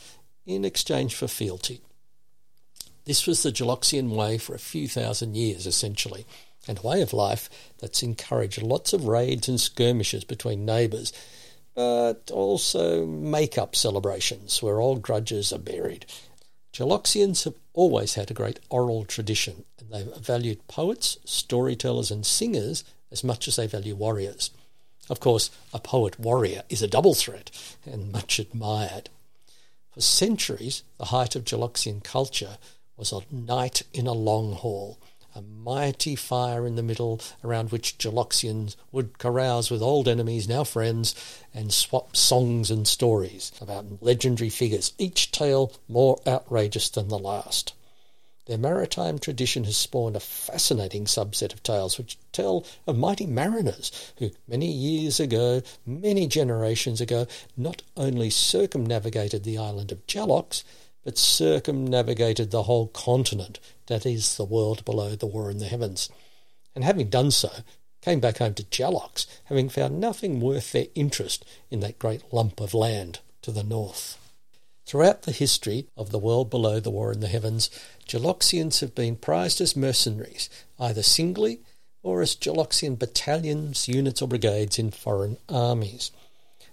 in 0.46 0.64
exchange 0.64 1.14
for 1.14 1.28
fealty. 1.28 1.80
This 3.04 3.24
was 3.24 3.44
the 3.44 3.52
Jalloxian 3.52 4.10
way 4.10 4.36
for 4.36 4.52
a 4.56 4.58
few 4.58 4.88
thousand 4.88 5.36
years, 5.36 5.64
essentially, 5.64 6.26
and 6.66 6.78
a 6.78 6.86
way 6.86 7.02
of 7.02 7.12
life 7.12 7.48
that's 7.78 8.02
encouraged 8.02 8.60
lots 8.60 8.92
of 8.92 9.06
raids 9.06 9.48
and 9.48 9.60
skirmishes 9.60 10.24
between 10.24 10.66
neighbours, 10.66 11.12
but 11.76 12.32
also 12.32 13.06
make-up 13.06 13.76
celebrations 13.76 14.60
where 14.60 14.80
old 14.80 15.02
grudges 15.02 15.52
are 15.52 15.58
buried 15.58 16.04
Jalloxians 16.72 17.44
have 17.44 17.54
always 17.72 18.14
had 18.14 18.30
a 18.30 18.34
great 18.34 18.60
oral 18.68 19.04
tradition, 19.04 19.64
and 19.78 19.90
they've 19.90 20.16
valued 20.16 20.66
poets, 20.68 21.18
storytellers, 21.24 22.10
and 22.10 22.24
singers 22.24 22.84
as 23.10 23.24
much 23.24 23.48
as 23.48 23.56
they 23.56 23.66
value 23.66 23.94
warriors. 23.94 24.50
Of 25.10 25.20
course, 25.20 25.50
a 25.72 25.78
poet 25.78 26.20
warrior 26.20 26.62
is 26.68 26.82
a 26.82 26.88
double 26.88 27.14
threat 27.14 27.50
and 27.84 28.12
much 28.12 28.38
admired. 28.38 29.08
For 29.92 30.00
centuries, 30.00 30.82
the 30.98 31.06
height 31.06 31.34
of 31.34 31.44
Jalloxian 31.44 32.04
culture 32.04 32.58
was 32.96 33.12
a 33.12 33.22
knight 33.30 33.82
in 33.94 34.06
a 34.06 34.12
long 34.12 34.52
hall, 34.52 34.98
a 35.38 35.42
mighty 35.42 36.16
fire 36.16 36.66
in 36.66 36.74
the 36.74 36.82
middle 36.82 37.20
around 37.44 37.70
which 37.70 37.96
Jalloxians 37.96 38.74
would 38.90 39.18
carouse 39.18 39.70
with 39.70 39.80
old 39.80 40.08
enemies, 40.08 40.48
now 40.48 40.64
friends, 40.64 41.14
and 41.54 41.72
swap 41.72 42.16
songs 42.16 42.72
and 42.72 42.88
stories 42.88 43.52
about 43.60 44.02
legendary 44.02 44.50
figures, 44.50 44.92
each 44.98 45.30
tale 45.30 45.72
more 45.86 46.18
outrageous 46.26 46.90
than 46.90 47.06
the 47.06 47.18
last. 47.18 47.72
Their 48.46 48.58
maritime 48.58 49.20
tradition 49.20 49.62
has 49.64 49.76
spawned 49.76 50.16
a 50.16 50.20
fascinating 50.20 51.04
subset 51.04 51.52
of 51.52 51.62
tales 51.62 51.98
which 51.98 52.18
tell 52.32 52.66
of 52.86 52.98
mighty 52.98 53.26
mariners 53.26 53.92
who, 54.18 54.30
many 54.48 54.72
years 54.72 55.20
ago, 55.20 55.62
many 55.86 56.26
generations 56.26 57.00
ago, 57.00 57.28
not 57.56 57.82
only 57.96 58.30
circumnavigated 58.30 59.44
the 59.44 59.58
island 59.58 59.92
of 59.92 60.04
Jallox, 60.08 60.64
but 61.08 61.16
circumnavigated 61.16 62.50
the 62.50 62.64
whole 62.64 62.88
continent, 62.88 63.58
that 63.86 64.04
is, 64.04 64.36
the 64.36 64.44
world 64.44 64.84
below 64.84 65.16
the 65.16 65.24
war 65.24 65.50
in 65.50 65.56
the 65.56 65.64
heavens. 65.64 66.10
And 66.74 66.84
having 66.84 67.08
done 67.08 67.30
so, 67.30 67.48
came 68.02 68.20
back 68.20 68.36
home 68.36 68.52
to 68.52 68.62
Jallox, 68.64 69.26
having 69.44 69.70
found 69.70 69.98
nothing 69.98 70.38
worth 70.38 70.72
their 70.72 70.88
interest 70.94 71.46
in 71.70 71.80
that 71.80 71.98
great 71.98 72.30
lump 72.30 72.60
of 72.60 72.74
land 72.74 73.20
to 73.40 73.50
the 73.50 73.62
north. 73.62 74.18
Throughout 74.84 75.22
the 75.22 75.32
history 75.32 75.86
of 75.96 76.10
the 76.10 76.18
world 76.18 76.50
below 76.50 76.78
the 76.78 76.90
war 76.90 77.10
in 77.10 77.20
the 77.20 77.28
heavens, 77.28 77.70
Jalloxians 78.06 78.80
have 78.80 78.94
been 78.94 79.16
prized 79.16 79.62
as 79.62 79.74
mercenaries, 79.74 80.50
either 80.78 81.02
singly 81.02 81.60
or 82.02 82.20
as 82.20 82.36
Jalloxian 82.36 82.98
battalions, 82.98 83.88
units, 83.88 84.20
or 84.20 84.28
brigades 84.28 84.78
in 84.78 84.90
foreign 84.90 85.38
armies. 85.48 86.10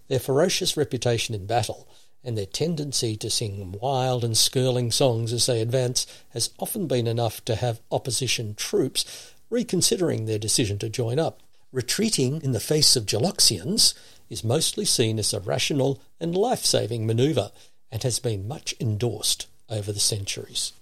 Their 0.10 0.20
ferocious 0.20 0.76
reputation 0.76 1.34
in 1.34 1.46
battle 1.46 1.88
and 2.26 2.38
their 2.38 2.46
tendency 2.46 3.16
to 3.18 3.30
sing 3.30 3.76
wild 3.82 4.24
and 4.24 4.36
skirling 4.36 4.92
songs 4.92 5.32
as 5.32 5.46
they 5.46 5.62
advance 5.62 6.08
has 6.34 6.50
often 6.60 6.88
been 6.88 7.08
enough 7.08 7.44
to 7.46 7.56
have 7.56 7.82
opposition 7.92 8.56
troops 8.56 9.34
reconsidering 9.50 10.26
their 10.26 10.40
decision 10.40 10.78
to 10.80 10.90
join 10.90 11.20
up. 11.20 11.42
Retreating 11.72 12.42
in 12.42 12.52
the 12.52 12.60
face 12.60 12.96
of 12.96 13.06
Jalloxians 13.06 13.94
is 14.30 14.44
mostly 14.44 14.86
seen 14.86 15.20
as 15.20 15.34
a 15.34 15.40
rational 15.40 16.02
and 16.20 16.36
life 16.36 16.66
saving 16.66 17.06
manoeuvre 17.06 17.52
and 17.92 18.04
has 18.04 18.20
been 18.20 18.48
much 18.48 18.74
endorsed 18.80 19.48
over 19.70 19.92
the 19.92 20.00
centuries. 20.00 20.74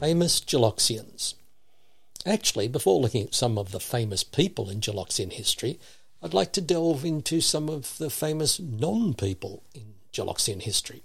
Famous 0.00 0.40
Jalloxians. 0.40 1.34
Actually, 2.28 2.68
before 2.68 3.00
looking 3.00 3.22
at 3.24 3.34
some 3.34 3.56
of 3.56 3.72
the 3.72 3.80
famous 3.80 4.22
people 4.22 4.68
in 4.68 4.82
Jalloxian 4.82 5.32
history, 5.32 5.78
I'd 6.22 6.34
like 6.34 6.52
to 6.52 6.60
delve 6.60 7.02
into 7.02 7.40
some 7.40 7.70
of 7.70 7.96
the 7.96 8.10
famous 8.10 8.60
non 8.60 9.14
people 9.14 9.62
in 9.74 9.94
Jalloxian 10.12 10.60
history. 10.60 11.02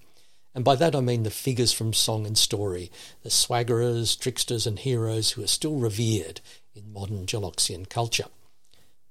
And 0.54 0.66
by 0.66 0.76
that 0.76 0.94
I 0.94 1.00
mean 1.00 1.24
the 1.24 1.32
figures 1.32 1.72
from 1.72 1.94
song 1.94 2.28
and 2.28 2.38
story, 2.38 2.92
the 3.22 3.30
swaggerers, 3.30 4.20
tricksters, 4.20 4.68
and 4.68 4.78
heroes 4.78 5.32
who 5.32 5.44
are 5.44 5.48
still 5.48 5.78
revered 5.78 6.42
in 6.76 6.92
modern 6.92 7.26
Jalloxian 7.26 7.88
culture. 7.88 8.28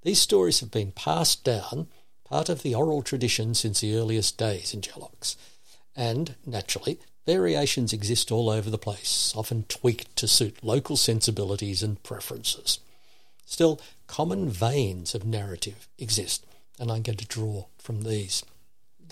These 0.02 0.20
stories 0.20 0.60
have 0.60 0.70
been 0.70 0.92
passed 0.92 1.44
down, 1.44 1.88
part 2.24 2.50
of 2.50 2.62
the 2.62 2.74
oral 2.74 3.00
tradition 3.00 3.54
since 3.54 3.80
the 3.80 3.96
earliest 3.96 4.36
days 4.36 4.74
in 4.74 4.82
Jallox, 4.82 5.36
and, 5.96 6.34
naturally, 6.44 6.98
Variations 7.26 7.92
exist 7.92 8.32
all 8.32 8.50
over 8.50 8.68
the 8.68 8.78
place, 8.78 9.32
often 9.36 9.64
tweaked 9.68 10.16
to 10.16 10.26
suit 10.26 10.58
local 10.62 10.96
sensibilities 10.96 11.82
and 11.82 12.02
preferences. 12.02 12.80
Still, 13.46 13.80
common 14.08 14.48
veins 14.48 15.14
of 15.14 15.24
narrative 15.24 15.86
exist, 15.98 16.44
and 16.80 16.90
I'm 16.90 17.02
going 17.02 17.18
to 17.18 17.26
draw 17.26 17.66
from 17.78 18.02
these. 18.02 18.44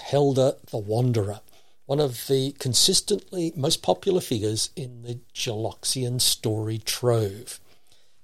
Helda 0.00 0.56
the 0.70 0.78
Wanderer, 0.78 1.40
one 1.86 2.00
of 2.00 2.26
the 2.26 2.52
consistently 2.58 3.52
most 3.54 3.82
popular 3.82 4.20
figures 4.20 4.70
in 4.74 5.02
the 5.02 5.20
Jalloxian 5.32 6.20
story 6.20 6.78
trove. 6.78 7.60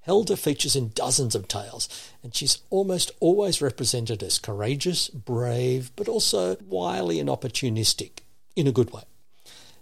Helda 0.01 0.37
features 0.37 0.75
in 0.75 0.91
dozens 0.95 1.35
of 1.35 1.47
tales, 1.47 1.89
and 2.25 2.35
she's 2.35 2.59
almost 2.71 3.13
always 3.21 3.63
represented 3.63 4.23
as 4.23 4.39
courageous, 4.39 5.09
brave, 5.09 5.93
but 5.95 6.09
also 6.09 6.57
wily 6.67 7.21
and 7.21 7.29
opportunistic, 7.29 8.19
in 8.57 8.67
a 8.67 8.73
good 8.73 8.93
way. 8.93 9.03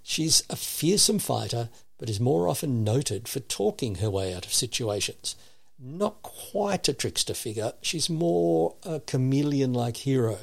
She's 0.07 0.43
a 0.51 0.55
fearsome 0.55 1.19
fighter, 1.19 1.71
but 1.99 2.11
is 2.11 2.21
more 2.21 2.47
often 2.47 2.85
noted 2.85 3.27
for 3.27 3.41
talking 3.41 3.97
her 3.97 4.11
way 4.11 4.35
out 4.35 4.45
of 4.45 4.53
situations. 4.53 5.35
Not 5.79 6.23
quite 6.23 6.89
a 6.89 6.93
trickster 6.93 7.33
figure, 7.33 7.73
she's 7.81 8.11
more 8.11 8.75
a 8.83 9.01
chameleon 9.01 9.73
like 9.73 9.97
hero. 9.97 10.41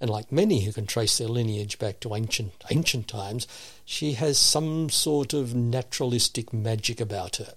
And 0.00 0.10
like 0.10 0.32
many 0.32 0.64
who 0.64 0.72
can 0.72 0.86
trace 0.86 1.16
their 1.16 1.28
lineage 1.28 1.78
back 1.78 2.00
to 2.00 2.14
ancient 2.14 2.52
ancient 2.70 3.06
times, 3.06 3.46
she 3.84 4.12
has 4.14 4.36
some 4.36 4.90
sort 4.90 5.32
of 5.32 5.54
naturalistic 5.54 6.52
magic 6.52 7.00
about 7.00 7.36
her, 7.36 7.54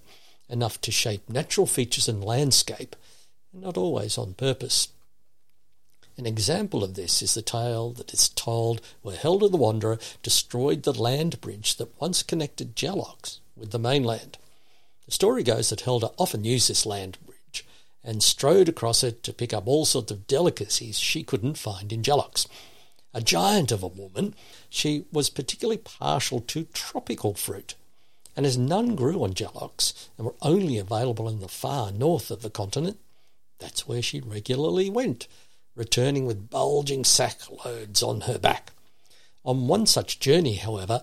enough 0.48 0.80
to 0.82 0.92
shape 0.92 1.28
natural 1.28 1.66
features 1.66 2.08
and 2.08 2.24
landscape, 2.24 2.94
not 3.52 3.76
always 3.76 4.16
on 4.16 4.34
purpose. 4.34 4.88
An 6.18 6.26
example 6.26 6.84
of 6.84 6.94
this 6.94 7.22
is 7.22 7.32
the 7.32 7.42
tale 7.42 7.90
that 7.92 8.12
is 8.12 8.28
told 8.28 8.82
where 9.00 9.16
Helda 9.16 9.48
the 9.48 9.56
Wanderer 9.56 9.98
destroyed 10.22 10.82
the 10.82 10.92
land 10.92 11.40
bridge 11.40 11.76
that 11.76 11.98
once 12.00 12.22
connected 12.22 12.76
Jallox 12.76 13.38
with 13.56 13.70
the 13.70 13.78
mainland. 13.78 14.36
The 15.06 15.12
story 15.12 15.42
goes 15.42 15.70
that 15.70 15.80
Helda 15.80 16.10
often 16.18 16.44
used 16.44 16.68
this 16.68 16.84
land 16.84 17.16
bridge 17.24 17.64
and 18.04 18.22
strode 18.22 18.68
across 18.68 19.02
it 19.02 19.22
to 19.22 19.32
pick 19.32 19.54
up 19.54 19.66
all 19.66 19.86
sorts 19.86 20.12
of 20.12 20.26
delicacies 20.26 20.98
she 20.98 21.22
couldn't 21.22 21.56
find 21.56 21.92
in 21.92 22.02
Jallox. 22.02 22.46
A 23.14 23.22
giant 23.22 23.72
of 23.72 23.82
a 23.82 23.88
woman, 23.88 24.34
she 24.68 25.06
was 25.12 25.30
particularly 25.30 25.78
partial 25.78 26.40
to 26.40 26.64
tropical 26.74 27.32
fruit, 27.34 27.74
and 28.36 28.44
as 28.44 28.58
none 28.58 28.96
grew 28.96 29.24
on 29.24 29.32
Jallox 29.32 30.08
and 30.18 30.26
were 30.26 30.34
only 30.42 30.76
available 30.76 31.28
in 31.28 31.40
the 31.40 31.48
far 31.48 31.90
north 31.90 32.30
of 32.30 32.42
the 32.42 32.50
continent, 32.50 32.98
that's 33.58 33.88
where 33.88 34.02
she 34.02 34.20
regularly 34.20 34.90
went 34.90 35.26
returning 35.74 36.26
with 36.26 36.50
bulging 36.50 37.04
sack 37.04 37.38
loads 37.64 38.02
on 38.02 38.22
her 38.22 38.38
back. 38.38 38.72
On 39.44 39.66
one 39.66 39.86
such 39.86 40.20
journey, 40.20 40.54
however, 40.54 41.02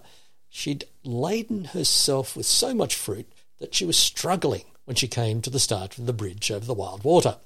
she'd 0.50 0.86
laden 1.04 1.66
herself 1.66 2.36
with 2.36 2.46
so 2.46 2.74
much 2.74 2.96
fruit 2.96 3.32
that 3.60 3.76
she 3.76 3.86
was 3.86 3.98
struggling 3.98 4.64
when 4.86 4.96
she 4.96 5.08
came 5.08 5.42
to 5.42 5.50
the 5.50 5.60
start 5.60 5.98
of 5.98 6.06
the 6.06 6.14
bridge 6.14 6.50
over 6.52 6.66
the 6.66 6.74
wild 6.74 7.04
water. 7.04 7.38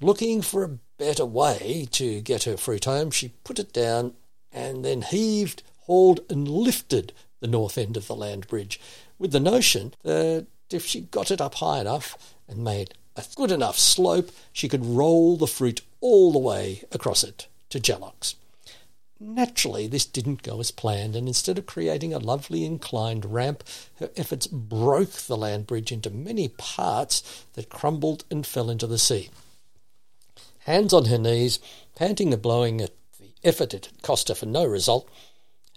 Looking 0.00 0.42
for 0.42 0.64
a 0.64 0.78
better 0.98 1.24
way 1.24 1.88
to 1.92 2.20
get 2.20 2.44
her 2.44 2.56
fruit 2.56 2.84
home, 2.84 3.10
she 3.10 3.34
put 3.44 3.58
it 3.58 3.72
down 3.72 4.14
and 4.52 4.84
then 4.84 5.02
heaved, 5.02 5.62
hauled, 5.80 6.20
and 6.28 6.48
lifted 6.48 7.12
the 7.40 7.46
north 7.46 7.78
end 7.78 7.96
of 7.96 8.06
the 8.06 8.14
land 8.14 8.46
bridge, 8.48 8.80
with 9.18 9.32
the 9.32 9.40
notion 9.40 9.94
that 10.02 10.46
if 10.70 10.84
she 10.84 11.00
got 11.00 11.30
it 11.30 11.40
up 11.40 11.56
high 11.56 11.80
enough 11.80 12.34
and 12.48 12.64
made 12.64 12.94
a 13.16 13.24
good 13.34 13.50
enough 13.50 13.78
slope, 13.78 14.30
she 14.52 14.68
could 14.68 14.84
roll 14.84 15.36
the 15.36 15.46
fruit 15.46 15.82
all 16.00 16.32
the 16.32 16.38
way 16.38 16.84
across 16.92 17.24
it 17.24 17.46
to 17.70 17.80
Jallox. 17.80 18.34
Naturally, 19.22 19.86
this 19.86 20.06
didn't 20.06 20.42
go 20.42 20.60
as 20.60 20.70
planned, 20.70 21.14
and 21.14 21.28
instead 21.28 21.58
of 21.58 21.66
creating 21.66 22.14
a 22.14 22.18
lovely 22.18 22.64
inclined 22.64 23.26
ramp, 23.26 23.62
her 23.98 24.10
efforts 24.16 24.46
broke 24.46 25.12
the 25.12 25.36
land 25.36 25.66
bridge 25.66 25.92
into 25.92 26.08
many 26.08 26.48
parts 26.48 27.44
that 27.52 27.68
crumbled 27.68 28.24
and 28.30 28.46
fell 28.46 28.70
into 28.70 28.86
the 28.86 28.98
sea. 28.98 29.28
Hands 30.60 30.92
on 30.92 31.04
her 31.06 31.18
knees, 31.18 31.58
panting 31.94 32.32
and 32.32 32.40
blowing 32.40 32.80
at 32.80 32.92
the 33.18 33.32
effort 33.44 33.74
it 33.74 33.86
had 33.86 34.02
cost 34.02 34.28
her 34.28 34.34
for 34.34 34.46
no 34.46 34.64
result, 34.64 35.06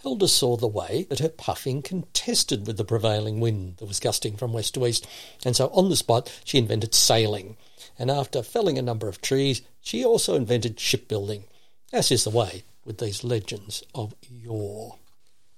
Hilda 0.03 0.27
saw 0.27 0.57
the 0.57 0.67
way 0.67 1.05
that 1.09 1.19
her 1.19 1.29
puffing 1.29 1.81
contested 1.81 2.67
with 2.67 2.75
the 2.75 2.83
prevailing 2.83 3.39
wind 3.39 3.77
that 3.77 3.85
was 3.85 4.01
gusting 4.01 4.35
from 4.35 4.51
west 4.51 4.73
to 4.73 4.85
east, 4.85 5.07
and 5.45 5.55
so 5.55 5.67
on 5.67 5.89
the 5.89 5.95
spot 5.95 6.29
she 6.43 6.57
invented 6.57 6.93
sailing, 6.93 7.55
and 7.97 8.11
after 8.11 8.43
felling 8.43 8.77
a 8.77 8.81
number 8.81 9.07
of 9.07 9.21
trees, 9.21 9.61
she 9.83 10.03
also 10.03 10.33
invented 10.33 10.79
shipbuilding, 10.79 11.43
as 11.91 12.09
is 12.09 12.23
the 12.23 12.29
way 12.29 12.63
with 12.85 12.97
these 12.97 13.23
legends 13.23 13.83
of 13.93 14.15
yore. 14.21 14.95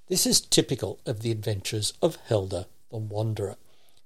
This 0.07 0.25
is 0.25 0.41
typical 0.41 0.99
of 1.05 1.21
the 1.21 1.31
adventures 1.31 1.93
of 2.01 2.17
Helda 2.27 2.65
the 2.89 2.97
Wanderer. 2.97 3.55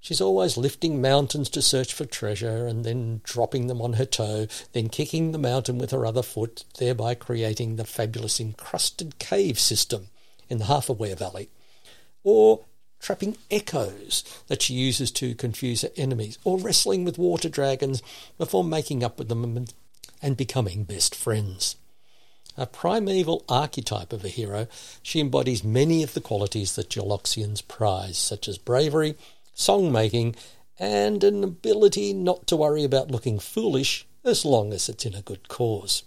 She's 0.01 0.21
always 0.21 0.57
lifting 0.57 1.01
mountains 1.01 1.49
to 1.51 1.61
search 1.61 1.93
for 1.93 2.05
treasure 2.05 2.67
and 2.67 2.83
then 2.83 3.21
dropping 3.23 3.67
them 3.67 3.81
on 3.81 3.93
her 3.93 4.05
toe, 4.05 4.47
then 4.73 4.89
kicking 4.89 5.31
the 5.31 5.37
mountain 5.37 5.77
with 5.77 5.91
her 5.91 6.05
other 6.05 6.21
foot, 6.21 6.65
thereby 6.77 7.15
creating 7.15 7.75
the 7.75 7.85
fabulous 7.85 8.39
encrusted 8.39 9.19
cave 9.19 9.59
system 9.59 10.07
in 10.49 10.57
the 10.57 10.65
Half-Aware 10.65 11.15
Valley. 11.15 11.49
Or 12.23 12.65
trapping 12.99 13.37
echoes 13.49 14.23
that 14.47 14.61
she 14.61 14.73
uses 14.73 15.11
to 15.11 15.35
confuse 15.35 15.81
her 15.81 15.91
enemies, 15.95 16.37
or 16.43 16.57
wrestling 16.57 17.05
with 17.05 17.17
water 17.17 17.49
dragons 17.49 18.01
before 18.37 18.63
making 18.63 19.03
up 19.03 19.17
with 19.17 19.29
them 19.29 19.43
and 20.21 20.37
becoming 20.37 20.83
best 20.83 21.15
friends. 21.15 21.75
A 22.57 22.65
primeval 22.65 23.45
archetype 23.47 24.11
of 24.11 24.25
a 24.25 24.29
hero, 24.29 24.67
she 25.01 25.19
embodies 25.19 25.63
many 25.63 26.03
of 26.03 26.13
the 26.13 26.21
qualities 26.21 26.75
that 26.75 26.89
Jalloxians 26.89 27.65
prize, 27.65 28.17
such 28.17 28.47
as 28.47 28.57
bravery, 28.57 29.15
song 29.53 29.91
making, 29.91 30.35
and 30.77 31.23
an 31.23 31.43
ability 31.43 32.13
not 32.13 32.47
to 32.47 32.57
worry 32.57 32.83
about 32.83 33.11
looking 33.11 33.39
foolish 33.39 34.05
as 34.23 34.45
long 34.45 34.73
as 34.73 34.89
it's 34.89 35.05
in 35.05 35.15
a 35.15 35.21
good 35.21 35.47
cause. 35.47 36.03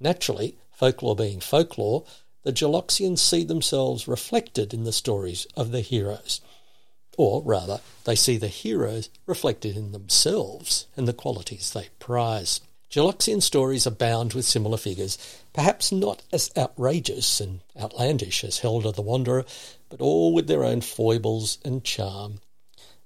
Naturally, 0.00 0.56
folklore 0.72 1.16
being 1.16 1.40
folklore, 1.40 2.04
the 2.42 2.52
Jalloxians 2.52 3.18
see 3.18 3.44
themselves 3.44 4.06
reflected 4.06 4.72
in 4.72 4.84
the 4.84 4.92
stories 4.92 5.46
of 5.56 5.72
the 5.72 5.80
heroes. 5.80 6.40
Or 7.18 7.42
rather, 7.42 7.80
they 8.04 8.14
see 8.14 8.36
the 8.36 8.48
heroes 8.48 9.08
reflected 9.26 9.76
in 9.76 9.92
themselves 9.92 10.86
and 10.96 11.08
the 11.08 11.12
qualities 11.12 11.72
they 11.72 11.88
prize. 11.98 12.60
Jalloxian 12.90 13.42
stories 13.42 13.86
abound 13.86 14.32
with 14.32 14.44
similar 14.44 14.78
figures, 14.78 15.18
perhaps 15.52 15.90
not 15.90 16.22
as 16.32 16.50
outrageous 16.56 17.40
and 17.40 17.60
outlandish 17.78 18.44
as 18.44 18.60
Helda 18.60 18.92
the 18.92 19.02
Wanderer, 19.02 19.44
but 19.88 20.00
all 20.00 20.32
with 20.32 20.46
their 20.46 20.64
own 20.64 20.80
foibles 20.80 21.58
and 21.64 21.82
charm. 21.84 22.40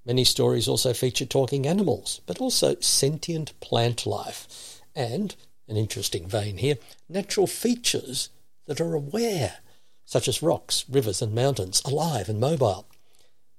Many 0.05 0.25
stories 0.25 0.69
also 0.69 0.93
feature 0.93 1.27
talking 1.27 1.67
animals, 1.67 2.21
but 2.27 2.41
also 2.41 2.77
sentient 2.81 3.59
plant 3.61 4.07
life, 4.07 4.81
and, 4.95 5.35
an 5.67 5.77
interesting 5.77 6.29
vein 6.29 6.59
here, 6.59 6.77
natural 7.09 7.47
features 7.47 8.29
that 8.67 8.81
are 8.81 8.95
aware, 8.95 9.59
such 10.05 10.29
as 10.29 10.43
rocks, 10.43 10.85
rivers, 10.89 11.23
and 11.23 11.35
mountains, 11.35 11.83
alive 11.85 12.29
and 12.29 12.39
mobile. 12.39 12.87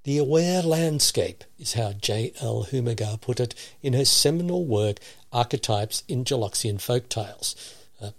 The 0.03 0.17
aware 0.17 0.63
landscape 0.63 1.43
is 1.59 1.73
how 1.73 1.93
J. 1.93 2.33
L. 2.41 2.63
Humagar 2.63 3.21
put 3.21 3.39
it 3.39 3.53
in 3.83 3.93
her 3.93 4.05
seminal 4.05 4.65
work 4.65 4.97
Archetypes 5.31 6.03
in 6.07 6.23
Jalloxian 6.23 6.81
Folk 6.81 7.07
Tales, 7.07 7.55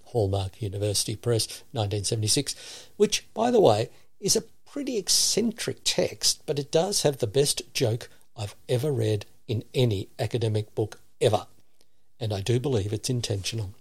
Hallmark 0.04 0.62
University 0.62 1.16
Press, 1.16 1.48
1976, 1.72 2.54
which, 2.96 3.26
by 3.34 3.50
the 3.50 3.60
way, 3.60 3.90
is 4.20 4.36
a 4.36 4.44
pretty 4.70 4.96
eccentric 4.96 5.78
text, 5.82 6.42
but 6.46 6.60
it 6.60 6.70
does 6.70 7.02
have 7.02 7.18
the 7.18 7.26
best 7.26 7.62
joke 7.74 8.08
I've 8.36 8.54
ever 8.68 8.92
read 8.92 9.26
in 9.48 9.64
any 9.74 10.08
academic 10.20 10.74
book 10.76 11.00
ever. 11.20 11.46
And 12.20 12.32
I 12.32 12.42
do 12.42 12.60
believe 12.60 12.92
it's 12.92 13.10
intentional. 13.10 13.74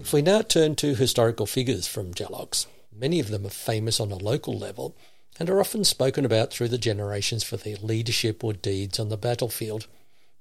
If 0.00 0.14
we 0.14 0.22
now 0.22 0.40
turn 0.40 0.76
to 0.76 0.94
historical 0.94 1.44
figures 1.44 1.86
from 1.86 2.14
Jallox, 2.14 2.66
many 2.90 3.20
of 3.20 3.28
them 3.28 3.46
are 3.46 3.50
famous 3.50 4.00
on 4.00 4.10
a 4.10 4.16
local 4.16 4.58
level 4.58 4.96
and 5.38 5.50
are 5.50 5.60
often 5.60 5.84
spoken 5.84 6.24
about 6.24 6.50
through 6.50 6.68
the 6.68 6.78
generations 6.78 7.44
for 7.44 7.58
their 7.58 7.76
leadership 7.76 8.42
or 8.42 8.54
deeds 8.54 8.98
on 8.98 9.10
the 9.10 9.18
battlefield, 9.18 9.86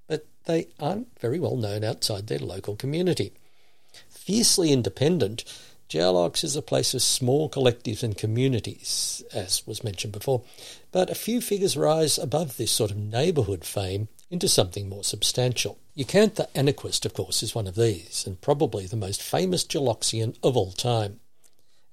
but 0.08 0.26
they 0.46 0.70
aren't 0.80 1.08
very 1.20 1.42
well 1.42 1.58
known 1.58 1.84
outside 1.84 2.28
their 2.28 2.40
local 2.40 2.78
community. 2.78 3.34
Fiercely 4.10 4.72
independent, 4.72 5.44
Jallox 5.90 6.44
is 6.44 6.56
a 6.56 6.62
place 6.62 6.94
of 6.94 7.02
small 7.02 7.50
collectives 7.50 8.02
and 8.02 8.18
communities, 8.18 9.24
as 9.34 9.68
was 9.68 9.84
mentioned 9.84 10.14
before, 10.14 10.42
but 10.94 11.10
a 11.10 11.16
few 11.16 11.42
figures 11.42 11.76
rise 11.76 12.18
above 12.18 12.56
this 12.56 12.72
sort 12.72 12.92
of 12.92 12.98
neighbourhood 12.98 13.66
fame 13.66 14.08
into 14.32 14.48
something 14.48 14.88
more 14.88 15.04
substantial. 15.04 15.78
Eucanth 16.00 16.36
the 16.36 16.48
Anaquist, 16.56 17.06
of 17.06 17.14
course, 17.14 17.44
is 17.44 17.54
one 17.54 17.68
of 17.68 17.76
these, 17.76 18.24
and 18.26 18.40
probably 18.40 18.86
the 18.86 18.96
most 18.96 19.22
famous 19.22 19.66
Jalloxian 19.66 20.34
of 20.42 20.56
all 20.56 20.72
time. 20.72 21.20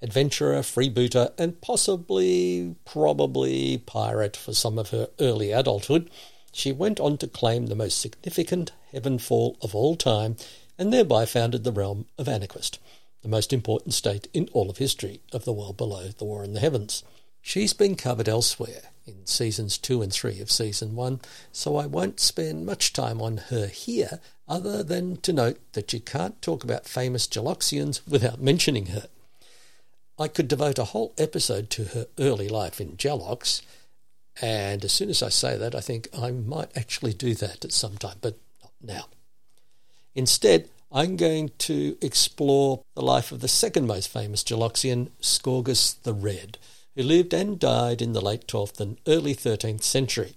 Adventurer, 0.00 0.60
freebooter, 0.60 1.32
and 1.36 1.60
possibly, 1.60 2.76
probably 2.84 3.78
pirate 3.78 4.36
for 4.36 4.54
some 4.54 4.78
of 4.78 4.90
her 4.90 5.08
early 5.18 5.50
adulthood, 5.50 6.08
she 6.52 6.70
went 6.70 7.00
on 7.00 7.18
to 7.18 7.26
claim 7.26 7.66
the 7.66 7.74
most 7.74 7.98
significant 7.98 8.70
heavenfall 8.92 9.56
of 9.60 9.74
all 9.74 9.96
time 9.96 10.36
and 10.78 10.92
thereby 10.92 11.26
founded 11.26 11.64
the 11.64 11.72
realm 11.72 12.06
of 12.16 12.28
Anaquist, 12.28 12.78
the 13.22 13.28
most 13.28 13.52
important 13.52 13.92
state 13.92 14.28
in 14.32 14.48
all 14.52 14.70
of 14.70 14.78
history 14.78 15.20
of 15.32 15.44
the 15.44 15.52
world 15.52 15.76
below 15.76 16.10
the 16.16 16.24
war 16.24 16.44
in 16.44 16.52
the 16.52 16.60
heavens. 16.60 17.02
She's 17.48 17.72
been 17.72 17.94
covered 17.94 18.28
elsewhere, 18.28 18.90
in 19.06 19.24
seasons 19.24 19.78
two 19.78 20.02
and 20.02 20.12
three 20.12 20.40
of 20.40 20.50
season 20.50 20.96
one, 20.96 21.20
so 21.52 21.76
I 21.76 21.86
won't 21.86 22.18
spend 22.18 22.66
much 22.66 22.92
time 22.92 23.22
on 23.22 23.36
her 23.36 23.68
here, 23.68 24.18
other 24.48 24.82
than 24.82 25.18
to 25.18 25.32
note 25.32 25.60
that 25.74 25.92
you 25.92 26.00
can't 26.00 26.42
talk 26.42 26.64
about 26.64 26.88
famous 26.88 27.28
Jalloxians 27.28 28.00
without 28.04 28.40
mentioning 28.40 28.86
her. 28.86 29.06
I 30.18 30.26
could 30.26 30.48
devote 30.48 30.80
a 30.80 30.86
whole 30.86 31.14
episode 31.18 31.70
to 31.70 31.84
her 31.84 32.08
early 32.18 32.48
life 32.48 32.80
in 32.80 32.96
Jallox, 32.96 33.62
and 34.42 34.84
as 34.84 34.90
soon 34.90 35.08
as 35.08 35.22
I 35.22 35.28
say 35.28 35.56
that, 35.56 35.76
I 35.76 35.80
think 35.80 36.08
I 36.12 36.32
might 36.32 36.76
actually 36.76 37.12
do 37.12 37.32
that 37.36 37.64
at 37.64 37.70
some 37.70 37.96
time, 37.96 38.16
but 38.20 38.38
not 38.60 38.72
now. 38.82 39.04
Instead, 40.16 40.68
I'm 40.90 41.14
going 41.14 41.52
to 41.58 41.96
explore 42.02 42.82
the 42.96 43.02
life 43.02 43.30
of 43.30 43.38
the 43.38 43.46
second 43.46 43.86
most 43.86 44.08
famous 44.08 44.42
Jalloxian, 44.42 45.10
Scourgus 45.20 46.02
the 46.02 46.12
Red 46.12 46.58
who 46.96 47.02
lived 47.02 47.34
and 47.34 47.58
died 47.58 48.00
in 48.00 48.14
the 48.14 48.20
late 48.20 48.46
12th 48.48 48.80
and 48.80 48.96
early 49.06 49.34
13th 49.34 49.82
century, 49.82 50.34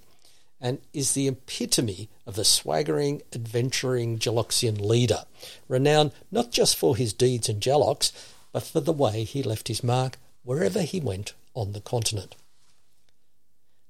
and 0.61 0.79
is 0.93 1.13
the 1.13 1.27
epitome 1.27 2.09
of 2.27 2.35
the 2.35 2.43
swaggering, 2.43 3.21
adventuring 3.33 4.19
Jalloxian 4.19 4.79
leader, 4.79 5.23
renowned 5.69 6.11
not 6.31 6.51
just 6.51 6.75
for 6.75 6.97
his 6.97 7.13
deeds 7.13 7.47
in 7.47 7.61
Jallox, 7.61 8.11
but 8.51 8.63
for 8.63 8.81
the 8.81 8.91
way 8.91 9.23
he 9.23 9.41
left 9.41 9.69
his 9.69 9.83
mark 9.83 10.17
wherever 10.43 10.81
he 10.81 10.99
went 10.99 11.33
on 11.53 11.71
the 11.71 11.81
continent. 11.81 12.35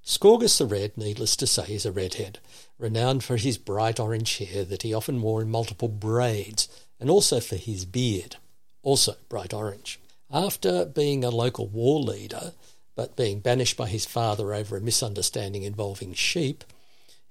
Scourgus 0.03 0.58
the 0.58 0.65
Red, 0.65 0.97
needless 0.97 1.36
to 1.36 1.47
say, 1.47 1.65
is 1.69 1.86
a 1.86 1.91
redhead, 1.91 2.39
renowned 2.77 3.23
for 3.23 3.38
his 3.38 3.58
bright 3.58 3.99
orange 3.99 4.38
hair 4.38 4.63
that 4.65 4.84
he 4.84 4.93
often 4.93 5.21
wore 5.21 5.41
in 5.41 5.49
multiple 5.49 5.88
braids, 5.88 6.67
and 6.99 7.10
also 7.10 7.39
for 7.39 7.55
his 7.55 7.86
beard, 7.86 8.38
also 8.84 9.15
bright 9.27 9.53
orange. 9.53 9.99
After 10.32 10.86
being 10.86 11.24
a 11.24 11.32
local 11.32 11.68
war 11.68 12.00
leader, 12.00 12.54
but 12.96 13.15
being 13.15 13.39
banished 13.39 13.76
by 13.76 13.88
his 13.88 14.06
father 14.06 14.54
over 14.54 14.78
a 14.78 14.82
misunderstanding 14.82 15.63
involving 15.63 16.13
sheep, 16.13 16.63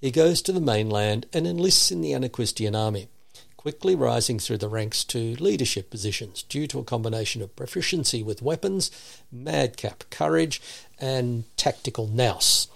he 0.00 0.10
goes 0.10 0.42
to 0.42 0.52
the 0.52 0.60
mainland 0.60 1.26
and 1.32 1.46
enlists 1.46 1.92
in 1.92 2.00
the 2.00 2.12
Anaquistian 2.12 2.74
army, 2.74 3.08
quickly 3.56 3.94
rising 3.94 4.40
through 4.40 4.58
the 4.58 4.68
ranks 4.68 5.04
to 5.04 5.36
leadership 5.36 5.90
positions 5.90 6.42
due 6.42 6.66
to 6.66 6.80
a 6.80 6.84
combination 6.84 7.40
of 7.40 7.54
proficiency 7.54 8.22
with 8.22 8.42
weapons, 8.42 8.90
madcap 9.30 10.02
courage, 10.10 10.60
and 10.98 11.44
tactical 11.56 12.08
nous. 12.08 12.66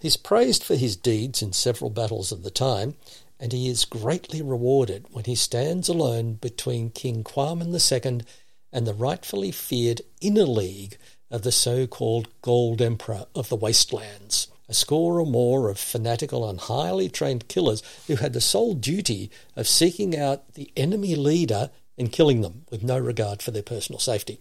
He's 0.00 0.16
praised 0.16 0.64
for 0.64 0.76
his 0.76 0.96
deeds 0.96 1.42
in 1.42 1.52
several 1.52 1.90
battles 1.90 2.32
of 2.32 2.42
the 2.42 2.50
time, 2.50 2.94
and 3.38 3.52
he 3.52 3.68
is 3.68 3.84
greatly 3.84 4.40
rewarded 4.40 5.06
when 5.10 5.24
he 5.24 5.34
stands 5.34 5.88
alone 5.88 6.34
between 6.34 6.88
King 6.88 7.22
Quaman 7.22 7.74
II 7.74 8.20
and 8.72 8.86
the 8.86 8.94
rightfully 8.94 9.50
feared 9.50 10.02
Inner 10.20 10.44
League 10.44 10.98
of 11.30 11.42
the 11.42 11.52
so-called 11.52 12.28
Gold 12.42 12.80
Emperor 12.80 13.26
of 13.34 13.48
the 13.48 13.56
Wastelands, 13.56 14.48
a 14.68 14.74
score 14.74 15.20
or 15.20 15.26
more 15.26 15.68
of 15.68 15.78
fanatical 15.78 16.48
and 16.48 16.60
highly 16.60 17.08
trained 17.08 17.48
killers 17.48 17.82
who 18.06 18.16
had 18.16 18.32
the 18.32 18.40
sole 18.40 18.74
duty 18.74 19.30
of 19.56 19.68
seeking 19.68 20.16
out 20.16 20.54
the 20.54 20.70
enemy 20.76 21.14
leader 21.14 21.70
and 21.96 22.12
killing 22.12 22.42
them 22.42 22.64
with 22.70 22.82
no 22.82 22.98
regard 22.98 23.42
for 23.42 23.50
their 23.50 23.62
personal 23.62 23.98
safety. 23.98 24.40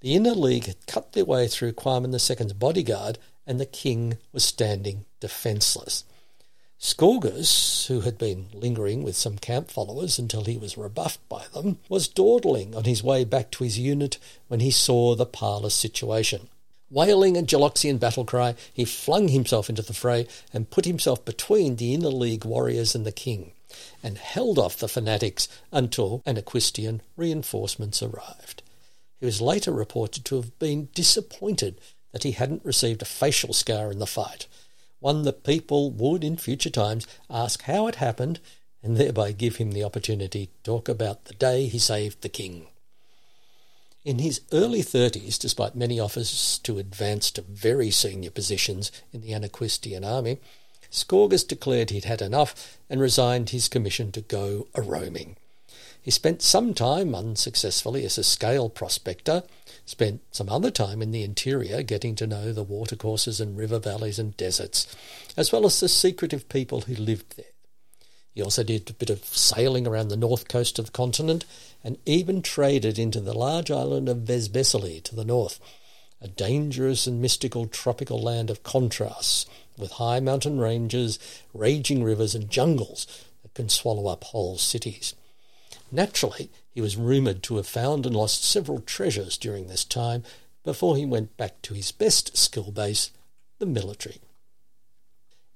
The 0.00 0.14
Inner 0.14 0.34
League 0.34 0.66
had 0.66 0.86
cut 0.86 1.12
their 1.12 1.24
way 1.24 1.48
through 1.48 1.72
Kwame 1.72 2.12
II's 2.12 2.52
bodyguard, 2.52 3.18
and 3.46 3.58
the 3.58 3.66
king 3.66 4.18
was 4.32 4.44
standing 4.44 5.04
defenceless. 5.20 6.04
Scourgus, 6.80 7.86
who 7.88 8.02
had 8.02 8.16
been 8.18 8.50
lingering 8.52 9.02
with 9.02 9.16
some 9.16 9.36
camp 9.36 9.68
followers 9.68 10.16
until 10.16 10.44
he 10.44 10.56
was 10.56 10.78
rebuffed 10.78 11.28
by 11.28 11.44
them, 11.52 11.78
was 11.88 12.06
dawdling 12.06 12.72
on 12.74 12.84
his 12.84 13.02
way 13.02 13.24
back 13.24 13.50
to 13.50 13.64
his 13.64 13.80
unit 13.80 14.16
when 14.46 14.60
he 14.60 14.70
saw 14.70 15.16
the 15.16 15.26
parlous 15.26 15.74
situation. 15.74 16.48
Wailing 16.88 17.36
a 17.36 17.42
Jalloxian 17.42 17.98
battle 17.98 18.24
cry, 18.24 18.54
he 18.72 18.84
flung 18.84 19.28
himself 19.28 19.68
into 19.68 19.82
the 19.82 19.92
fray 19.92 20.28
and 20.52 20.70
put 20.70 20.84
himself 20.84 21.24
between 21.24 21.76
the 21.76 21.94
Inner 21.94 22.08
League 22.10 22.44
warriors 22.44 22.94
and 22.94 23.04
the 23.04 23.12
king, 23.12 23.52
and 24.00 24.16
held 24.16 24.56
off 24.56 24.78
the 24.78 24.88
fanatics 24.88 25.48
until 25.72 26.22
Anaquistian 26.26 27.02
reinforcements 27.16 28.02
arrived. 28.02 28.62
He 29.18 29.26
was 29.26 29.40
later 29.40 29.72
reported 29.72 30.24
to 30.26 30.36
have 30.36 30.56
been 30.60 30.90
disappointed 30.94 31.80
that 32.12 32.22
he 32.22 32.32
hadn't 32.32 32.64
received 32.64 33.02
a 33.02 33.04
facial 33.04 33.52
scar 33.52 33.90
in 33.90 33.98
the 33.98 34.06
fight, 34.06 34.46
one 35.00 35.22
that 35.22 35.44
people 35.44 35.90
would 35.90 36.24
in 36.24 36.36
future 36.36 36.70
times 36.70 37.06
ask 37.30 37.62
how 37.62 37.86
it 37.86 37.96
happened 37.96 38.40
and 38.82 38.96
thereby 38.96 39.32
give 39.32 39.56
him 39.56 39.72
the 39.72 39.84
opportunity 39.84 40.46
to 40.46 40.52
talk 40.62 40.88
about 40.88 41.24
the 41.24 41.34
day 41.34 41.66
he 41.66 41.78
saved 41.78 42.22
the 42.22 42.28
king. 42.28 42.66
In 44.04 44.20
his 44.20 44.40
early 44.52 44.82
thirties, 44.82 45.38
despite 45.38 45.74
many 45.74 46.00
offers 46.00 46.58
to 46.62 46.78
advance 46.78 47.30
to 47.32 47.42
very 47.42 47.90
senior 47.90 48.30
positions 48.30 48.90
in 49.12 49.20
the 49.20 49.34
Anaquistian 49.34 50.04
army, 50.04 50.38
Scourgus 50.90 51.44
declared 51.44 51.90
he'd 51.90 52.04
had 52.04 52.22
enough 52.22 52.78
and 52.88 53.00
resigned 53.00 53.50
his 53.50 53.68
commission 53.68 54.10
to 54.12 54.20
go 54.22 54.68
a 54.74 54.80
roaming. 54.80 55.36
He 56.08 56.12
spent 56.12 56.40
some 56.40 56.72
time 56.72 57.14
unsuccessfully 57.14 58.02
as 58.06 58.16
a 58.16 58.24
scale 58.24 58.70
prospector, 58.70 59.42
spent 59.84 60.22
some 60.30 60.48
other 60.48 60.70
time 60.70 61.02
in 61.02 61.10
the 61.10 61.22
interior 61.22 61.82
getting 61.82 62.14
to 62.14 62.26
know 62.26 62.50
the 62.50 62.62
watercourses 62.62 63.42
and 63.42 63.58
river 63.58 63.78
valleys 63.78 64.18
and 64.18 64.34
deserts, 64.34 64.86
as 65.36 65.52
well 65.52 65.66
as 65.66 65.78
the 65.78 65.86
secretive 65.86 66.48
people 66.48 66.80
who 66.80 66.94
lived 66.94 67.36
there. 67.36 67.52
He 68.32 68.40
also 68.40 68.62
did 68.62 68.88
a 68.88 68.94
bit 68.94 69.10
of 69.10 69.22
sailing 69.22 69.86
around 69.86 70.08
the 70.08 70.16
north 70.16 70.48
coast 70.48 70.78
of 70.78 70.86
the 70.86 70.92
continent 70.92 71.44
and 71.84 71.98
even 72.06 72.40
traded 72.40 72.98
into 72.98 73.20
the 73.20 73.36
large 73.36 73.70
island 73.70 74.08
of 74.08 74.24
Vesbeseli 74.24 75.02
to 75.02 75.14
the 75.14 75.26
north, 75.26 75.60
a 76.22 76.28
dangerous 76.28 77.06
and 77.06 77.20
mystical 77.20 77.66
tropical 77.66 78.18
land 78.18 78.48
of 78.48 78.62
contrasts, 78.62 79.44
with 79.76 79.90
high 79.90 80.20
mountain 80.20 80.58
ranges, 80.58 81.18
raging 81.52 82.02
rivers, 82.02 82.34
and 82.34 82.48
jungles 82.48 83.06
that 83.42 83.52
can 83.52 83.68
swallow 83.68 84.06
up 84.06 84.24
whole 84.24 84.56
cities. 84.56 85.14
Naturally, 85.90 86.50
he 86.70 86.80
was 86.80 86.96
rumoured 86.96 87.42
to 87.44 87.56
have 87.56 87.66
found 87.66 88.04
and 88.04 88.14
lost 88.14 88.44
several 88.44 88.80
treasures 88.80 89.38
during 89.38 89.66
this 89.66 89.84
time 89.84 90.22
before 90.64 90.96
he 90.96 91.06
went 91.06 91.36
back 91.36 91.62
to 91.62 91.74
his 91.74 91.92
best 91.92 92.36
skill 92.36 92.70
base, 92.70 93.10
the 93.58 93.66
military. 93.66 94.20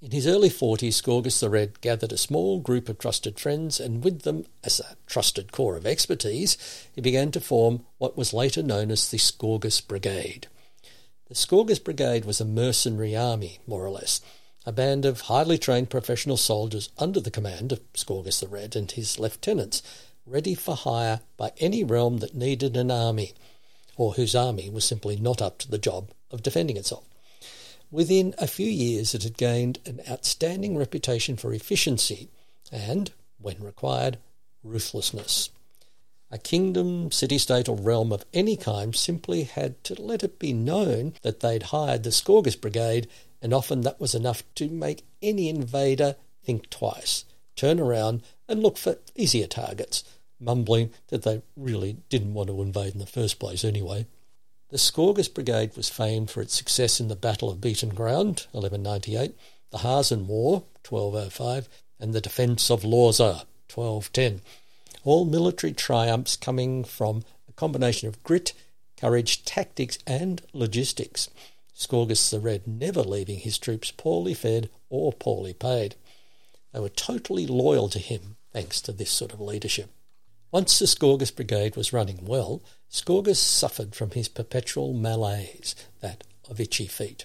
In 0.00 0.10
his 0.10 0.26
early 0.26 0.48
forties, 0.48 0.96
Scourgus 0.96 1.38
the 1.38 1.48
Red 1.48 1.80
gathered 1.80 2.10
a 2.12 2.18
small 2.18 2.58
group 2.58 2.88
of 2.88 2.98
trusted 2.98 3.38
friends, 3.38 3.78
and 3.78 4.02
with 4.02 4.22
them, 4.22 4.46
as 4.64 4.80
a 4.80 4.96
trusted 5.06 5.52
core 5.52 5.76
of 5.76 5.86
expertise, 5.86 6.58
he 6.92 7.00
began 7.00 7.30
to 7.30 7.40
form 7.40 7.84
what 7.98 8.16
was 8.16 8.32
later 8.32 8.64
known 8.64 8.90
as 8.90 9.08
the 9.08 9.18
Scourgus 9.18 9.80
Brigade. 9.80 10.48
The 11.28 11.36
Scourgus 11.36 11.78
Brigade 11.78 12.24
was 12.24 12.40
a 12.40 12.44
mercenary 12.44 13.14
army, 13.14 13.60
more 13.66 13.84
or 13.84 13.90
less, 13.90 14.20
a 14.66 14.72
band 14.72 15.04
of 15.04 15.22
highly 15.22 15.56
trained 15.56 15.90
professional 15.90 16.36
soldiers 16.36 16.88
under 16.98 17.20
the 17.20 17.30
command 17.30 17.70
of 17.70 17.80
Scourgus 17.94 18.40
the 18.40 18.48
Red 18.48 18.74
and 18.74 18.90
his 18.90 19.20
lieutenants, 19.20 19.82
ready 20.26 20.54
for 20.54 20.74
hire 20.74 21.20
by 21.36 21.52
any 21.58 21.82
realm 21.84 22.18
that 22.18 22.34
needed 22.34 22.76
an 22.76 22.90
army, 22.90 23.32
or 23.96 24.12
whose 24.12 24.34
army 24.34 24.70
was 24.70 24.84
simply 24.84 25.16
not 25.16 25.42
up 25.42 25.58
to 25.58 25.70
the 25.70 25.78
job 25.78 26.10
of 26.30 26.42
defending 26.42 26.76
itself. 26.76 27.04
Within 27.90 28.34
a 28.38 28.46
few 28.46 28.68
years, 28.68 29.14
it 29.14 29.22
had 29.22 29.36
gained 29.36 29.78
an 29.84 30.00
outstanding 30.10 30.78
reputation 30.78 31.36
for 31.36 31.52
efficiency 31.52 32.30
and, 32.70 33.10
when 33.38 33.62
required, 33.62 34.18
ruthlessness. 34.64 35.50
A 36.30 36.38
kingdom, 36.38 37.12
city 37.12 37.36
state, 37.36 37.68
or 37.68 37.76
realm 37.76 38.10
of 38.10 38.24
any 38.32 38.56
kind 38.56 38.96
simply 38.96 39.42
had 39.42 39.84
to 39.84 40.00
let 40.00 40.24
it 40.24 40.38
be 40.38 40.54
known 40.54 41.12
that 41.20 41.40
they'd 41.40 41.64
hired 41.64 42.04
the 42.04 42.12
Scourgus 42.12 42.56
Brigade, 42.56 43.08
and 43.42 43.52
often 43.52 43.82
that 43.82 44.00
was 44.00 44.14
enough 44.14 44.42
to 44.54 44.68
make 44.70 45.04
any 45.20 45.50
invader 45.50 46.16
think 46.42 46.70
twice, 46.70 47.26
turn 47.54 47.78
around, 47.78 48.22
and 48.52 48.62
look 48.62 48.76
for 48.76 48.98
easier 49.16 49.46
targets, 49.46 50.04
mumbling 50.38 50.90
that 51.08 51.22
they 51.22 51.40
really 51.56 51.96
didn't 52.10 52.34
want 52.34 52.48
to 52.50 52.60
invade 52.60 52.92
in 52.92 53.00
the 53.00 53.06
first 53.06 53.38
place 53.38 53.64
anyway. 53.64 54.06
The 54.68 54.76
Scourgus 54.78 55.32
Brigade 55.32 55.74
was 55.74 55.88
famed 55.88 56.30
for 56.30 56.42
its 56.42 56.54
success 56.54 57.00
in 57.00 57.08
the 57.08 57.16
Battle 57.16 57.50
of 57.50 57.62
Beaten 57.62 57.88
Ground, 57.88 58.46
1198, 58.52 59.34
the 59.70 59.78
Harzen 59.78 60.26
War, 60.26 60.64
1205, 60.86 61.66
and 61.98 62.12
the 62.12 62.20
defence 62.20 62.70
of 62.70 62.82
Lorza, 62.82 63.46
1210. 63.74 64.42
All 65.02 65.24
military 65.24 65.72
triumphs 65.72 66.36
coming 66.36 66.84
from 66.84 67.24
a 67.48 67.52
combination 67.52 68.06
of 68.06 68.22
grit, 68.22 68.52
courage, 68.98 69.46
tactics, 69.46 69.98
and 70.06 70.42
logistics. 70.52 71.30
Scourgus 71.74 72.28
the 72.28 72.38
Red 72.38 72.66
never 72.66 73.02
leaving 73.02 73.38
his 73.38 73.56
troops 73.56 73.90
poorly 73.90 74.34
fed 74.34 74.68
or 74.90 75.10
poorly 75.10 75.54
paid. 75.54 75.94
They 76.72 76.80
were 76.80 76.90
totally 76.90 77.46
loyal 77.46 77.88
to 77.88 77.98
him 77.98 78.36
thanks 78.52 78.80
to 78.82 78.92
this 78.92 79.10
sort 79.10 79.32
of 79.32 79.40
leadership. 79.40 79.90
Once 80.50 80.78
the 80.78 80.86
Scourgus 80.86 81.30
Brigade 81.34 81.76
was 81.76 81.92
running 81.92 82.24
well, 82.26 82.62
Scourgus 82.90 83.38
suffered 83.38 83.94
from 83.94 84.10
his 84.10 84.28
perpetual 84.28 84.92
malaise, 84.92 85.74
that 86.00 86.24
of 86.50 86.60
itchy 86.60 86.86
feet. 86.86 87.24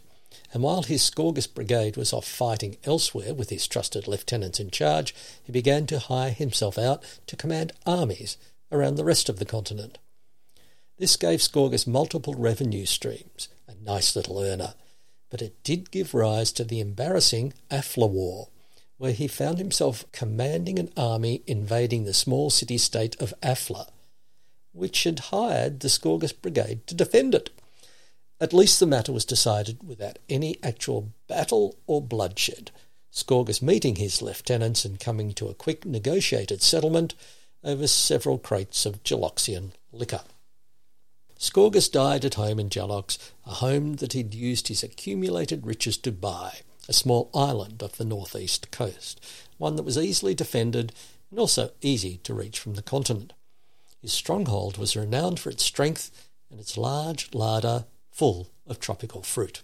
And 0.54 0.64
while 0.64 0.84
his 0.84 1.02
Scourgus 1.02 1.46
Brigade 1.46 1.98
was 1.98 2.14
off 2.14 2.26
fighting 2.26 2.78
elsewhere 2.86 3.34
with 3.34 3.50
his 3.50 3.68
trusted 3.68 4.08
lieutenants 4.08 4.62
in 4.62 4.72
charge, 4.72 5.14
he 5.44 5.52
began 5.52 5.86
to 5.88 6.00
hire 6.00 6.32
himself 6.32 6.78
out 6.78 7.04
to 7.28 7.36
command 7.36 7.74
armies 7.86 8.38
around 8.72 8.96
the 8.96 9.04
rest 9.04 9.28
of 9.28 9.40
the 9.40 9.46
continent. 9.46 9.98
This 10.98 11.18
gave 11.18 11.42
Scourgus 11.42 11.86
multiple 11.86 12.34
revenue 12.34 12.86
streams, 12.86 13.50
a 13.68 13.76
nice 13.76 14.16
little 14.16 14.42
earner, 14.42 14.74
but 15.30 15.42
it 15.42 15.62
did 15.64 15.92
give 15.92 16.14
rise 16.14 16.54
to 16.54 16.64
the 16.64 16.80
embarrassing 16.80 17.54
Afla 17.70 18.10
War, 18.10 18.48
where 18.98 19.12
he 19.12 19.28
found 19.28 19.58
himself 19.58 20.06
commanding 20.12 20.80
an 20.80 20.92
army 20.98 21.44
invading 21.46 22.04
the 22.04 22.14
small 22.14 22.50
city 22.50 22.78
state 22.78 23.16
of 23.22 23.34
Afla, 23.42 23.88
which 24.72 25.04
had 25.04 25.20
hired 25.20 25.80
the 25.80 25.90
Scourgus 25.90 26.34
Brigade 26.34 26.86
to 26.88 26.96
defend 26.96 27.36
it. 27.36 27.50
At 28.40 28.54
least 28.54 28.80
the 28.80 28.86
matter 28.86 29.12
was 29.12 29.26
decided 29.26 29.84
without 29.84 30.20
any 30.30 30.58
actual 30.64 31.12
battle 31.28 31.78
or 31.88 32.02
bloodshed, 32.02 32.72
Scourgus 33.12 33.62
meeting 33.62 33.96
his 33.96 34.22
lieutenants 34.22 34.86
and 34.86 35.00
coming 35.00 35.34
to 35.34 35.48
a 35.48 35.56
quick 35.56 35.86
negotiated 35.86 36.62
settlement 36.62 37.16
over 37.64 37.88
several 37.88 38.38
crates 38.38 38.86
of 38.86 39.04
Jalloxian 39.04 39.72
liquor. 39.92 40.22
Scourgus 41.40 41.90
died 41.90 42.26
at 42.26 42.34
home 42.36 42.60
in 42.60 42.70
Jallox, 42.70 43.18
a 43.46 43.56
home 43.56 43.96
that 43.96 44.14
he'd 44.14 44.34
used 44.34 44.68
his 44.68 44.84
accumulated 44.84 45.66
riches 45.66 45.98
to 45.98 46.12
buy 46.12 46.62
a 46.88 46.94
small 46.94 47.30
island 47.34 47.84
off 47.84 47.98
the 47.98 48.06
northeast 48.06 48.72
coast, 48.72 49.24
one 49.58 49.76
that 49.76 49.84
was 49.84 49.98
easily 49.98 50.34
defended 50.34 50.94
and 51.30 51.40
also 51.40 51.72
easy 51.82 52.18
to 52.24 52.34
reach 52.34 52.60
from 52.60 52.76
the 52.76 52.82
continent. 52.82 53.34
His 54.02 54.14
stronghold 54.14 54.78
was 54.78 54.96
renowned 54.96 55.40
for 55.40 55.50
its 55.50 55.64
strength 55.64 56.30
and 56.50 56.60
its 56.60 56.78
large 56.78 57.34
larder 57.34 57.86
full 58.12 58.50
of 58.66 58.80
tropical 58.80 59.22
fruit. 59.24 59.62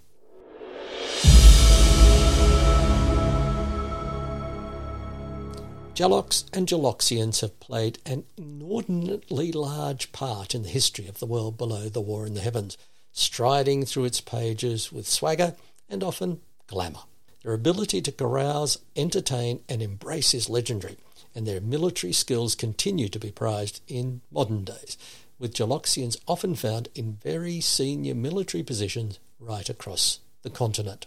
Jallox 5.93 6.45
and 6.51 6.67
Jalloxians 6.67 7.41
have 7.41 7.59
played 7.59 7.99
an 8.03 8.23
inordinately 8.35 9.51
large 9.51 10.11
part 10.11 10.55
in 10.55 10.63
the 10.63 10.69
history 10.69 11.07
of 11.07 11.19
the 11.19 11.27
world 11.27 11.55
below 11.55 11.87
the 11.87 12.01
war 12.01 12.25
in 12.25 12.33
the 12.33 12.41
heavens, 12.41 12.79
striding 13.11 13.85
through 13.85 14.05
its 14.05 14.19
pages 14.19 14.91
with 14.91 15.07
swagger 15.07 15.55
and 15.87 16.03
often 16.03 16.41
glamour. 16.65 17.03
Their 17.43 17.53
ability 17.53 18.01
to 18.01 18.11
carouse, 18.11 18.79
entertain, 18.95 19.59
and 19.67 19.81
embrace 19.81 20.33
is 20.33 20.49
legendary, 20.49 20.97
and 21.35 21.45
their 21.45 21.59
military 21.59 22.13
skills 22.13 22.55
continue 22.55 23.09
to 23.09 23.19
be 23.19 23.31
prized 23.31 23.81
in 23.87 24.21
modern 24.31 24.63
days, 24.63 24.97
with 25.39 25.53
Jalloxians 25.53 26.17
often 26.25 26.55
found 26.55 26.87
in 26.95 27.19
very 27.21 27.59
senior 27.59 28.15
military 28.15 28.63
positions 28.63 29.19
right 29.39 29.67
across 29.67 30.19
the 30.43 30.49
continent. 30.49 31.05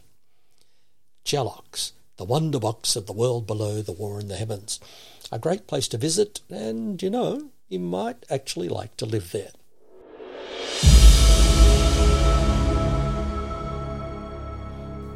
Jallox, 1.24 1.92
the 2.18 2.24
wonder 2.24 2.58
box 2.58 2.96
of 2.96 3.06
the 3.06 3.12
world 3.12 3.46
below 3.46 3.80
the 3.80 3.92
war 3.92 4.20
in 4.20 4.28
the 4.28 4.36
heavens. 4.36 4.78
A 5.32 5.38
great 5.38 5.66
place 5.66 5.88
to 5.88 5.98
visit, 5.98 6.40
and 6.50 7.02
you 7.02 7.10
know, 7.10 7.50
you 7.68 7.78
might 7.78 8.24
actually 8.30 8.68
like 8.68 8.96
to 8.98 9.06
live 9.06 9.32
there. 9.32 9.50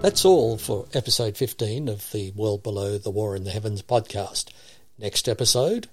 That's 0.00 0.24
all 0.24 0.56
for 0.56 0.86
episode 0.94 1.36
15 1.36 1.86
of 1.86 2.10
the 2.10 2.30
World 2.30 2.62
Below 2.62 2.96
the 2.96 3.10
War 3.10 3.36
in 3.36 3.44
the 3.44 3.50
Heavens 3.50 3.82
podcast. 3.82 4.48
Next 4.98 5.28
episode 5.28 5.88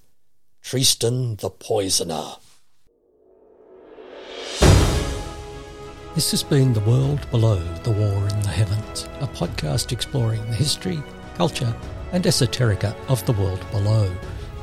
Tristan 0.61 1.35
the 1.35 1.49
Poisoner. 1.49 2.35
This 6.15 6.31
has 6.31 6.41
been 6.41 6.71
The 6.71 6.79
World 6.79 7.29
Below 7.31 7.59
the 7.83 7.91
War 7.91 8.27
in 8.29 8.39
the 8.43 8.47
Heavens, 8.47 9.09
a 9.19 9.27
podcast 9.27 9.91
exploring 9.91 10.39
the 10.45 10.55
history, 10.55 11.03
culture, 11.35 11.75
and 12.13 12.23
esoterica 12.23 12.95
of 13.09 13.25
the 13.25 13.33
world 13.33 13.63
below, 13.71 14.09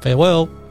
Farewell. 0.00 0.61